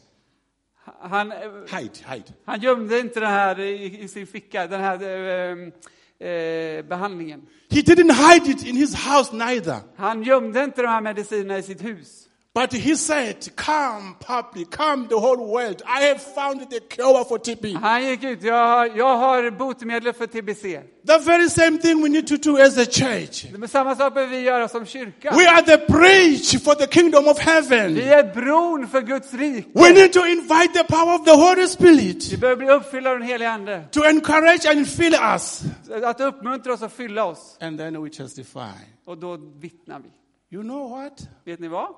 Han, 1.02 1.32
eh, 1.32 1.38
Hide, 1.78 1.92
hide. 2.08 2.34
han 2.46 2.60
gömde 2.60 3.00
inte 3.00 3.20
den 3.20 3.30
här 3.30 3.60
i, 3.60 4.00
i 4.04 4.08
sin 4.08 4.28
ficka, 4.28 4.68
den 4.68 4.82
här 4.82 5.02
eh, 5.04 6.28
eh, 6.30 6.86
behandlingen. 6.86 7.42
He 7.70 7.82
didn't 7.82 8.14
hide 8.14 8.52
it 8.52 8.66
in 8.68 8.76
his 8.76 8.96
house 8.96 9.36
neither. 9.36 9.78
Han 9.96 10.24
gömde 10.24 10.64
inte 10.64 10.82
de 10.82 10.88
här 10.88 11.02
medicinerna 11.02 11.58
i 11.58 11.64
sitt 11.64 11.84
hus. 11.84 12.29
But 12.52 12.74
he 12.74 12.96
said, 12.96 13.48
Come, 13.56 14.16
public, 14.20 14.72
come, 14.72 15.08
the 15.08 15.20
whole 15.20 15.38
world. 15.38 15.84
I 15.86 16.02
have 16.06 16.20
found 16.22 16.68
the 16.70 16.80
cure 16.80 17.24
for 17.24 17.38
TB. 17.38 17.76
Han 17.76 18.04
gick 18.04 18.24
ut, 18.24 18.44
jag 18.44 18.68
har, 18.68 18.86
jag 18.98 19.18
har 19.18 19.52
botemedel 19.52 20.14
för 20.14 20.28
TBC. 20.28 20.62
The 21.08 21.18
very 21.20 21.50
same 21.50 21.78
thing 21.78 22.02
we 22.02 22.10
need 22.10 22.28
to 22.28 22.38
do 22.38 22.58
as 22.58 22.78
a 22.78 22.86
church. 22.86 23.46
Men 23.58 23.70
samma 23.70 23.96
sak 23.96 24.14
behöver 24.14 24.36
vi 24.36 24.42
göra 24.42 24.68
som 24.68 24.86
kyrka. 24.86 25.32
We 25.32 25.48
are 25.50 25.62
the 25.62 25.78
bridge 25.94 26.60
for 26.60 26.76
the 26.76 26.88
kingdom 26.88 27.28
of 27.28 27.40
heaven. 27.40 27.96
Vi 27.96 28.02
är 28.10 28.34
bron 28.34 28.88
för 28.88 29.02
Guds 29.02 29.34
rike. 29.34 29.70
We 29.74 29.94
need 29.94 30.14
to 30.14 30.26
invite 30.26 30.74
the 30.74 30.84
power 30.84 31.16
of 31.16 31.26
the 31.26 31.36
Holy 31.36 31.62
Vi 31.62 31.68
Spirit 31.68 32.40
behöver 32.40 32.56
bli 32.66 32.70
uppfyllda 32.70 33.10
av 33.10 33.20
den 33.20 33.28
helige 33.28 33.50
Ande. 33.50 33.84
to 33.92 34.04
encourage 34.04 34.66
and 34.66 34.88
fill 34.88 35.14
us. 35.14 35.62
Att 36.04 36.22
uppmuntra 36.22 36.74
oss 36.74 36.82
och 36.82 36.92
fylla 36.92 37.26
oss. 37.26 37.58
And 37.62 37.78
then 37.78 38.04
we 38.04 38.10
testify. 38.10 38.76
Och 39.06 39.18
då 39.18 39.38
vittnar 39.60 40.00
vi. 40.00 40.10
You 40.56 40.64
know 40.64 40.90
what? 40.90 41.28
Vet 41.46 41.60
ni 41.60 41.68
vad? 41.68 41.90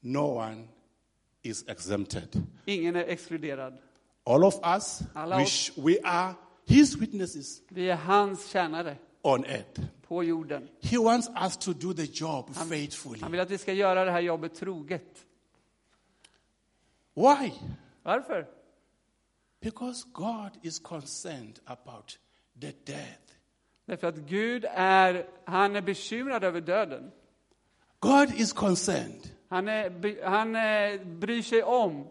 No 0.00 0.18
one 0.38 0.68
is 1.42 1.64
exempted. 1.68 2.42
Ingen 2.64 2.96
är 2.96 3.04
exkluderad. 3.04 3.78
All 4.24 4.44
of 4.44 4.54
us, 4.76 5.00
Alla 5.14 5.36
we, 5.36 5.42
oss. 5.42 5.48
sh- 5.50 5.82
we 5.86 5.98
are 6.04 6.34
his 6.66 6.96
witnesses 6.96 7.62
Vi 7.68 7.90
är 7.90 7.96
hans 7.96 8.46
tjänare 8.48 8.96
on 9.22 9.44
earth. 9.44 9.80
på 10.02 10.24
jorden. 10.24 10.68
He 10.82 10.98
wants 10.98 11.28
us 11.42 11.56
to 11.56 11.72
do 11.72 11.92
the 11.94 12.04
job 12.12 12.54
faithfully. 12.54 13.20
Han 13.20 13.32
vill 13.32 13.40
att 13.40 13.50
vi 13.50 13.58
ska 13.58 13.72
göra 13.72 14.04
det 14.04 14.10
här 14.10 14.20
jobbet 14.20 14.54
troget. 14.54 15.26
Why? 17.14 17.52
Varför? 18.02 18.46
Because 19.60 20.04
God 20.12 20.50
is 20.62 20.78
concerned 20.78 21.58
about 21.64 22.18
the 22.60 22.72
death. 22.84 23.20
Därför 23.86 24.06
att 24.06 24.16
Gud 24.16 24.64
är, 24.74 25.26
han 25.44 25.76
är 25.76 25.80
bekymrad 25.82 26.44
över 26.44 26.60
döden. 26.60 27.10
God 27.98 28.34
is 28.34 28.52
concerned. 28.52 29.30
Han, 29.50 29.68
är, 29.68 30.24
han 30.24 30.52
bryr 31.20 31.42
sig 31.42 31.62
om. 31.62 32.06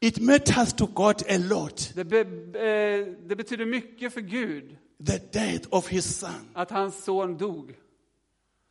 It 0.00 0.20
matters 0.20 0.72
to 0.72 0.86
God 0.86 1.22
a 1.28 1.38
lot 1.38 1.92
Det, 1.94 2.04
be, 2.04 2.24
det 3.28 3.36
betyder 3.36 3.64
mycket 3.66 4.12
för 4.14 4.20
Gud 4.20 4.76
the 5.06 5.18
death 5.32 5.68
of 5.70 5.88
his 5.88 6.18
son. 6.18 6.50
att 6.54 6.70
hans 6.70 7.04
son 7.04 7.36
dog. 7.36 7.74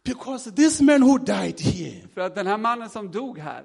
Because 0.04 0.52
this 0.52 0.82
man 0.82 1.02
who 1.04 1.18
died 1.18 1.60
here, 1.62 2.08
För 2.14 2.22
att 2.22 2.36
den 2.36 2.48
här 2.48 2.58
mannen 2.58 2.90
som 2.90 3.12
dog 3.12 3.40
här, 3.40 3.64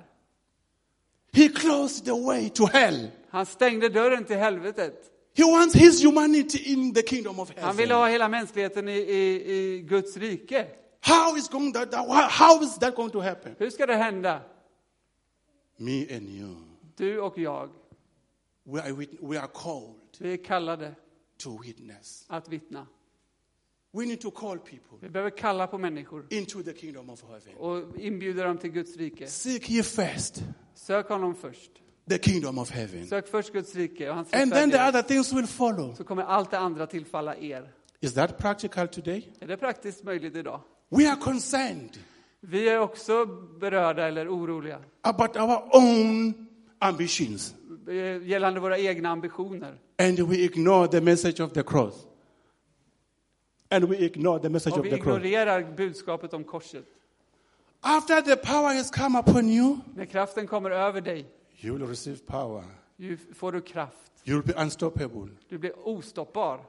he 1.33 1.49
closed 1.49 2.05
the 2.05 2.25
way 2.27 2.49
to 2.49 2.67
hell. 2.67 3.11
Han 3.31 3.47
stängde 3.47 3.89
dörren 3.89 4.25
till 4.25 4.37
helvetet. 4.37 5.07
He 5.37 5.45
wants 5.45 5.75
his 5.75 6.05
humanity 6.05 6.73
in 6.73 6.95
the 6.95 7.03
kingdom 7.03 7.39
of 7.41 7.53
Han 7.61 7.77
ville 7.77 7.95
heaven. 7.95 8.03
ha 8.03 8.09
hela 8.09 8.29
mänskligheten 8.29 8.89
i, 8.89 8.93
i, 8.99 9.53
i 9.53 9.81
Guds 9.83 10.17
rike. 10.17 10.67
How 11.01 11.37
is 11.37 11.49
going 11.49 11.73
that, 11.73 11.95
how 12.31 12.63
is 12.63 12.79
that 12.79 12.97
going 12.97 13.11
to 13.11 13.21
happen? 13.21 13.55
Hur 13.59 13.71
ska 13.71 13.87
det 13.87 13.97
hända? 13.97 14.41
Me 15.77 16.17
and 16.17 16.29
you. 16.29 16.57
Du 16.97 17.21
och 17.21 17.39
jag, 17.39 17.71
We 18.65 18.81
are, 18.83 18.93
we 19.21 19.41
are 19.41 19.49
called 19.55 19.95
vi 20.19 20.33
är 20.33 20.45
kallade 20.45 20.95
to 21.39 21.59
witness. 21.63 22.25
att 22.29 22.49
vittna. 22.49 22.87
We 23.93 24.07
need 24.07 24.21
to 24.21 24.31
call 24.31 24.59
people 24.59 24.99
Vi 25.01 25.09
behöver 25.09 25.31
kalla 25.31 25.67
på 25.67 25.79
människor 25.79 26.27
into 26.31 26.63
the 26.63 26.73
kingdom 26.75 27.11
of 27.11 27.23
heaven. 27.23 27.57
och 27.57 27.99
inbjuda 27.99 28.45
dem 28.45 28.59
till 28.59 28.71
Guds 28.71 28.97
rike. 28.97 29.27
Seek 29.27 29.71
ye 29.71 29.83
first 29.83 30.43
Sök 30.75 31.09
honom 31.09 31.35
först. 31.35 31.71
the 32.09 32.19
kingdom 32.19 32.59
of 32.59 32.71
heaven. 32.71 33.07
Sök 33.07 33.29
först 33.29 33.53
Guds 33.53 33.75
rike 33.75 34.09
och 34.11 34.15
hans 34.17 34.33
And 34.33 34.53
then 34.53 34.71
the 34.71 34.89
other 34.89 35.03
things 35.03 35.33
will 35.33 35.47
follow. 35.47 35.95
Så 35.95 36.05
kommer 36.05 36.23
allt 36.23 36.51
det 36.51 36.59
andra 36.59 36.87
tillfalla 36.87 37.37
er. 37.37 37.73
Is 38.01 38.15
that 38.15 38.39
practical 38.39 38.89
today? 38.89 39.33
Är 39.41 39.47
det 39.47 39.57
praktiskt 39.57 40.05
möjligt 40.05 40.37
idag? 40.37 40.61
We 40.91 41.07
are 41.11 41.17
concerned 41.17 41.99
Vi 42.41 42.69
är 42.69 42.79
också 42.79 43.27
berörda 43.61 44.09
eller 44.09 44.29
oroliga 44.29 44.79
about 45.03 45.37
our 45.37 45.63
own 45.77 46.35
ambitions 46.79 47.55
gällande 48.23 48.61
våra 48.61 48.79
egna 48.79 49.09
ambitioner. 49.09 49.79
and 49.99 50.19
we 50.21 50.37
ignore 50.45 50.89
the 50.89 51.01
message 51.01 51.41
of 51.41 51.53
the 51.53 51.63
cross. 51.63 52.07
And 53.69 53.85
we 53.85 53.97
ignore 54.05 54.39
the 54.41 54.49
message 54.49 54.73
Och 54.73 54.79
of 54.79 54.85
vi 54.87 54.91
the 54.91 54.97
cross. 54.99 55.07
ignorerar 55.19 55.73
budskapet 55.77 56.35
om 56.35 56.45
korset. 56.45 56.85
After 57.81 58.21
the 58.23 58.37
power 58.37 58.75
has 58.75 58.91
come 58.91 59.19
upon 59.19 59.49
you, 59.51 59.77
När 59.95 60.05
kraften 60.05 60.47
kommer 60.47 60.71
över 60.71 61.01
dig 61.01 61.27
you 61.61 61.79
will 61.79 61.87
receive 61.89 62.17
power. 62.27 62.65
ju 62.97 63.19
får 63.35 63.53
du 63.53 63.61
kraft. 63.61 63.97
You 64.25 64.41
will 64.43 64.55
be 64.55 64.63
unstoppable. 64.63 65.29
Du 65.49 65.59
blir 65.59 65.89
ostoppbar. 65.89 66.61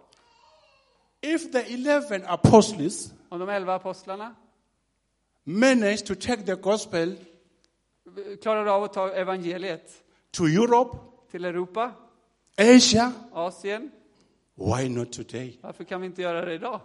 If 1.21 1.51
the 1.51 1.73
11 1.73 2.23
apostles 2.27 3.13
Om 3.29 3.39
de 3.39 3.49
elva 3.49 3.75
apostlarna 3.75 4.35
managed 5.43 6.05
to 6.05 6.15
take 6.15 6.43
the 6.45 6.55
gospel 6.55 7.15
klarar 8.41 8.65
av 8.65 8.83
att 8.83 8.93
ta 8.93 9.09
evangeliet 9.09 10.03
to 10.31 10.43
Europe, 10.47 10.97
till 11.31 11.45
Europa, 11.45 11.91
Asia, 12.57 13.13
Asien, 13.33 13.91
why 14.55 14.89
not 14.89 15.11
today? 15.13 15.59
varför 15.61 15.83
kan 15.83 16.01
vi 16.01 16.07
inte 16.07 16.21
göra 16.21 16.45
det 16.45 16.53
idag? 16.53 16.81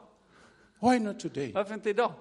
Why 0.80 0.98
not 0.98 1.20
today? 1.20 1.52
Varför 1.52 1.74
inte 1.74 1.90
idag? 1.90 2.12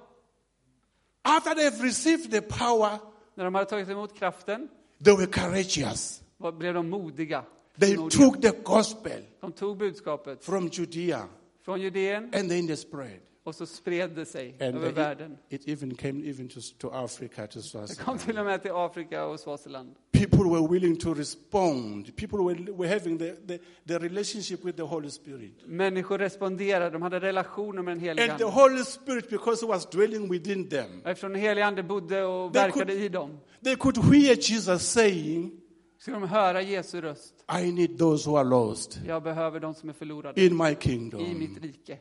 After 1.22 1.52
they've 1.56 1.84
received 1.84 2.32
the 2.32 2.42
power, 2.42 3.00
När 3.36 3.44
de 3.46 3.56
hade 3.56 3.70
tagit 3.70 3.90
emot 3.90 4.14
kraften 4.16 4.70
they 5.04 5.14
were 5.18 5.26
courageous. 5.28 6.22
blev 6.58 6.74
de 6.74 6.90
modiga. 6.90 7.44
They 7.80 7.98
Modiga. 7.98 8.18
took 8.24 8.42
the 8.42 8.52
gospel 8.64 9.22
De 9.42 9.52
tog 9.52 9.78
budskapet 9.78 10.44
from 10.44 10.70
Judea 10.74 11.28
från 11.66 11.82
Judeen 11.82 12.24
and 12.24 12.50
then 12.50 12.68
they 12.68 12.76
spread. 12.76 13.20
och 13.44 13.56
så 13.56 13.66
spred 13.66 14.10
det 14.16 14.26
sig 14.26 14.50
And 14.62 14.76
över 14.76 14.90
it, 14.90 14.98
världen. 14.98 15.38
it 15.50 15.68
even 15.68 15.96
came 15.96 16.30
even 16.30 16.50
to, 16.50 16.60
to 16.78 16.90
Africa, 16.90 17.48
to 17.48 17.60
Det 17.88 18.00
kom 18.00 18.18
till 18.18 18.38
och 18.38 18.46
med 18.46 18.62
till 18.62 18.72
Afrika 18.72 19.26
och 19.26 19.40
Swaziland. 19.40 19.96
People 20.12 20.50
were 20.50 20.68
willing 20.68 20.96
to 21.00 21.14
respond. 21.14 22.16
People 22.16 22.38
were, 22.38 22.72
were 22.72 22.88
having 22.94 23.18
the, 23.20 23.36
the, 23.48 23.60
the 23.88 24.00
relationship 24.00 24.66
with 24.66 24.78
the 24.78 24.84
Holy 24.84 25.10
Spirit. 25.10 25.68
Människor 25.68 26.18
responderade, 26.18 26.90
de 26.90 27.02
hade 27.02 27.20
relationer 27.20 27.82
med 27.82 27.92
den 27.96 28.00
helige 28.02 28.32
And 28.32 28.40
the. 28.40 28.46
Holy 28.46 28.84
Spirit, 28.84 29.30
because 29.30 29.66
He 29.66 29.72
was 29.72 29.86
dwelling 29.86 30.32
within 30.32 30.70
them, 30.70 31.02
Eftersom 31.06 31.32
den 31.32 31.42
helige 31.42 31.66
Ande 31.66 31.84
bodde 31.84 32.24
och 32.26 32.56
verkade 32.56 32.94
could- 32.94 33.06
i 33.06 33.08
dem, 33.10 33.38
they 33.64 33.76
could 33.76 33.98
hear 33.98 34.36
Jesus 34.52 34.82
saying, 34.82 35.52
så 36.00 36.12
de 36.12 36.24
höra 36.24 36.62
Jesu 36.62 37.02
röst. 37.02 37.34
I 37.64 37.72
need 37.72 37.98
those 38.00 38.30
who 38.30 38.36
are 38.38 38.44
lost 38.50 39.00
Jag 39.08 39.24
behöver 39.24 39.60
de 39.60 39.74
som 39.74 39.90
är 39.90 39.94
förlorade 39.94 40.46
in 40.46 40.58
my 40.58 40.70
i 40.72 40.76
kingdom. 40.80 41.40
mitt 41.40 41.64
rike. 41.64 41.98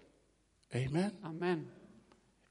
Amen. 0.75 1.11
Amen. 1.23 1.67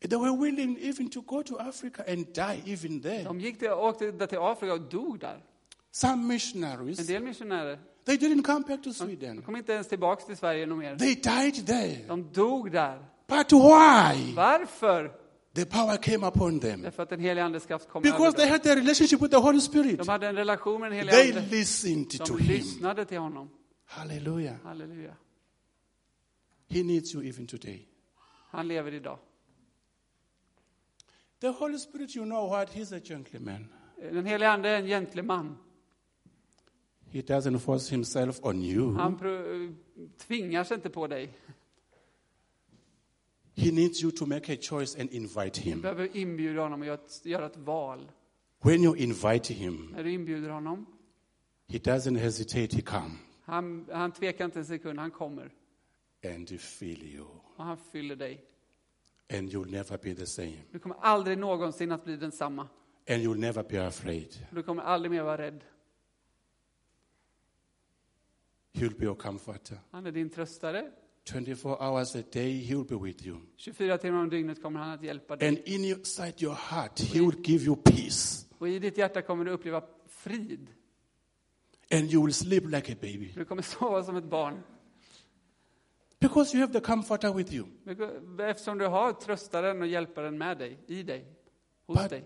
They 0.10 0.18
were 0.20 0.38
willing 0.38 0.78
even 0.82 1.10
to 1.10 1.22
go 1.22 1.44
to 1.44 1.56
Africa 1.60 2.04
and 2.08 2.26
die 2.34 2.74
even 2.74 3.02
there. 3.02 3.24
De 3.24 3.40
gick 3.40 3.60
till, 3.60 3.72
åkte 3.72 4.12
där 4.12 4.28
till 4.28 4.38
Afrika 4.38 4.74
och 4.74 4.82
dog 4.82 5.20
där. 5.20 5.44
Some 5.92 6.14
En 6.22 6.28
missionaries, 6.28 7.08
del 7.08 7.24
missionärer. 7.24 7.80
they 8.06 8.18
didn't 8.18 8.44
come 8.44 8.60
back 8.68 8.84
to 8.84 8.90
De 8.90 8.94
Sweden. 8.94 9.42
kom 9.42 9.56
inte 9.56 9.74
ens 9.74 9.88
tillbaka 9.88 10.26
till 10.26 10.38
Sverige 10.38 10.66
någon 10.66 10.78
mer. 10.78 10.96
They 10.96 11.16
died 11.16 11.66
there. 11.68 11.98
De 12.08 12.32
dog 12.34 12.72
där. 12.72 12.98
But 13.28 13.52
why? 13.52 14.34
Varför? 14.36 15.12
The 15.56 15.66
power 15.66 15.98
came 15.98 16.28
upon 16.28 16.60
them. 16.60 16.82
Därför 16.82 17.04
att 17.04 17.10
den 17.10 17.20
helige 17.20 17.44
Andes 17.46 17.66
kraft 17.66 17.90
kom 17.90 18.02
Because 18.02 18.24
över 18.28 18.32
they 18.32 18.46
dem. 18.46 18.52
had 18.52 18.68
a 18.68 18.76
relationship 18.76 19.22
with 19.22 19.32
the 19.32 19.40
Holy 19.42 19.60
Spirit. 19.62 19.98
De 20.00 20.08
hade 20.08 20.28
en 20.28 20.36
relation 20.36 20.82
med 20.82 20.92
den 20.92 20.98
helige 21.00 21.12
They 21.16 21.30
Ande. 21.38 21.50
listened 21.56 22.10
to 22.10 22.38
De 22.38 22.44
Him. 22.44 22.48
lyssnade 22.58 23.06
till 23.06 23.18
honom. 23.20 23.50
Hallelujah. 23.86 24.56
Halleluja. 24.64 25.16
He 26.68 26.84
needs 26.84 27.14
you 27.16 27.24
even 27.24 27.48
today. 27.48 27.88
Han 28.50 28.68
lever 28.68 28.94
idag. 28.94 29.20
The 31.42 31.48
Holy 31.50 31.78
Spirit, 31.78 32.16
you 32.16 32.26
know 32.26 32.50
what? 32.50 32.70
He's 32.76 32.96
a 32.98 33.00
gentleman. 33.04 33.68
Den 34.02 34.26
helige 34.26 34.50
Ande 34.50 34.70
är 34.70 34.80
en 34.80 34.86
gentleman. 34.88 35.58
He 37.12 37.22
doesn't 37.22 37.58
force 37.60 37.92
himself 37.92 38.40
on 38.44 38.62
you. 38.64 38.94
Han 38.96 39.18
tvingar 40.18 40.64
sig 40.64 40.76
inte 40.76 40.90
på 40.90 41.08
dig. 41.08 41.30
He 43.56 43.72
needs 43.72 44.04
you 44.04 44.12
to 44.12 44.26
make 44.26 44.54
a 44.54 44.58
choice 44.62 45.00
and 45.02 45.12
invite 45.12 45.62
Du 45.62 45.70
him. 45.70 45.82
behöver 45.82 46.18
inbjuda 46.18 46.62
honom 46.62 46.80
och 46.82 46.86
göra 46.88 46.96
ett, 47.06 47.26
göra 47.26 47.46
ett 47.46 47.58
val. 47.58 48.12
When 48.62 48.84
you 48.84 48.98
invite 48.98 49.54
him, 49.54 49.90
När 49.96 50.04
du 50.04 50.12
inbjuder 50.12 50.50
honom, 50.50 50.86
he 51.68 51.78
doesn't 51.78 52.18
hesitate, 52.18 52.76
he 52.76 52.82
comes 52.82 53.20
han, 53.46 53.86
han 53.92 54.12
tvekar 54.12 54.46
inte 54.46 54.60
en 54.60 54.66
sekund, 54.66 55.00
han 55.00 55.12
kommer. 55.12 55.52
and 56.36 56.50
he 56.52 56.58
fill 56.58 57.04
you. 57.04 57.26
Och 57.56 57.64
han 57.66 57.78
fyller 57.92 58.16
dig. 58.16 58.44
And 59.34 59.50
you'll 59.50 59.72
never 59.72 59.98
be 59.98 60.16
the 60.16 60.26
same. 60.26 60.58
Du 60.72 60.80
kommer 60.80 60.98
aldrig 61.02 61.38
någonsin 61.38 61.92
att 61.92 62.04
bli 62.06 62.16
densamma. 62.18 62.68
And 63.10 63.22
you'll 63.24 63.38
never 63.40 63.64
be 63.64 63.88
afraid. 63.88 64.46
Du 64.52 64.64
kommer 64.64 64.84
aldrig 64.84 65.12
mer 65.12 65.24
vara 65.24 65.38
rädd. 65.38 65.64
He'll 68.74 68.98
be 69.00 69.06
your 69.06 69.16
comforter. 69.16 69.78
Han 69.92 70.06
är 70.06 70.12
din 70.12 70.30
tröstare. 70.30 70.92
24 71.26 71.78
hours 71.82 72.16
a 72.16 72.22
day, 72.34 72.52
he'll 72.68 72.84
be 72.84 72.96
with 72.96 73.28
you. 73.28 73.38
24 73.58 73.98
timmar 73.98 74.20
om 74.20 74.30
dygnet 74.30 74.62
kommer 74.62 74.80
han 74.80 74.90
att 74.90 75.04
hjälpa 75.04 75.36
dig. 75.36 75.48
And 75.48 75.58
inside 75.66 76.42
your 76.44 76.56
heart, 76.56 77.00
he 77.00 77.20
will 77.20 77.40
give 77.44 77.66
you 77.66 77.76
peace. 77.76 78.46
Och 78.58 78.70
i 78.70 78.80
ditt 78.80 78.98
hjärta 78.98 79.22
kommer 79.22 79.46
du 79.46 79.52
uppleva 79.52 79.84
frid. 80.08 80.68
And 81.92 82.12
you 82.14 82.26
will 82.26 82.34
sleep 82.34 82.64
like 82.66 82.92
a 82.94 82.96
baby. 83.02 83.32
Du 83.36 83.46
kommer 83.46 83.62
sova 83.62 84.04
som 84.04 84.16
ett 84.16 84.24
barn. 84.30 84.60
Because 86.20 86.58
you 86.58 86.62
have 86.68 86.74
the 86.74 86.86
comforter 86.86 87.34
with 87.34 87.54
you. 87.54 87.66
Eftersom 88.50 88.78
du 88.78 88.88
har 88.88 89.14
tröstaren 89.14 89.82
och 89.82 89.88
hjälparen 89.88 90.38
med 90.38 90.58
dig, 90.58 90.80
i 90.88 91.04
dig, 91.04 91.26
hos 91.88 91.98
But- 91.98 92.10
dig. 92.10 92.24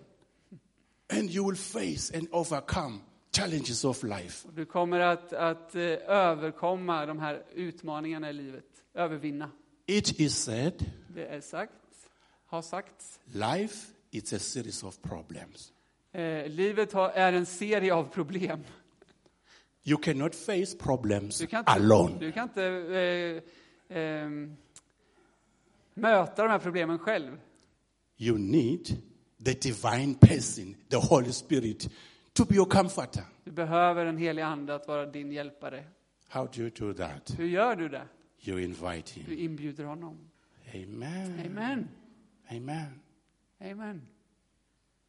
And 1.14 1.30
you 1.32 1.46
will 1.50 1.58
face 1.58 2.18
and 2.18 2.28
overcome 2.32 3.00
challenges 3.38 3.84
of 3.86 4.04
life. 4.04 4.48
Du 4.56 4.66
kommer 4.66 5.00
att, 5.00 5.34
att 5.34 5.76
eh, 5.76 5.82
överkomma 5.82 7.06
de 7.06 7.20
här 7.20 7.44
utmaningarna 7.54 8.30
i 8.30 8.34
livet. 8.34 8.77
Övervinna. 8.98 9.52
It 9.86 10.20
is 10.20 10.36
said, 10.44 10.86
Det 11.16 11.26
är 11.28 11.42
sagt, 11.42 11.72
har 12.46 12.62
sagts. 12.62 13.20
life 13.26 13.88
is 14.12 14.34
a 14.34 14.40
series 14.40 14.84
of 14.84 15.02
problems. 15.02 15.74
Eh, 16.12 16.48
livet 16.48 16.94
har, 16.94 17.10
är 17.10 17.34
en 17.34 17.46
serie 17.46 17.94
av 17.94 18.04
problem. 18.04 18.60
You 19.84 19.98
cannot 20.02 20.36
face 20.36 20.76
problems 20.80 21.40
Du 21.40 21.48
kan 21.48 21.60
inte, 21.60 21.72
alone. 21.72 22.20
du 22.20 22.32
kan 22.32 22.44
inte 22.44 22.64
eh, 23.90 23.98
eh, 23.98 24.30
möta 25.94 26.44
de 26.44 26.50
här 26.52 26.60
problemen 26.60 27.00
själv. 27.00 27.40
You 28.18 28.38
need 28.38 28.86
the 29.46 29.54
divine 29.54 30.16
person, 30.16 30.76
the 30.90 30.98
Holy 30.98 31.32
Spirit, 31.32 31.90
to 32.34 32.46
be 32.46 32.56
your 32.56 32.66
comforter. 32.70 33.24
Du 33.44 33.52
behöver 33.52 34.06
en 34.06 34.18
helig 34.18 34.42
ande 34.42 34.76
att 34.76 34.88
vara 34.88 35.06
din 35.06 35.32
hjälpare. 35.32 35.84
How 36.30 36.46
do 36.46 36.62
you 36.62 36.70
do 36.70 36.94
that? 36.94 37.40
Hur 37.40 37.48
gör 37.48 37.76
du 37.76 37.90
det? 37.90 38.08
You 38.48 38.58
invite 38.58 39.10
him. 39.10 39.40
inbjuder 39.40 39.86
honom. 39.86 40.18
Amen. 40.74 41.40
Amen. 41.46 41.90
Amen. 42.52 43.02
Amen. 43.62 44.02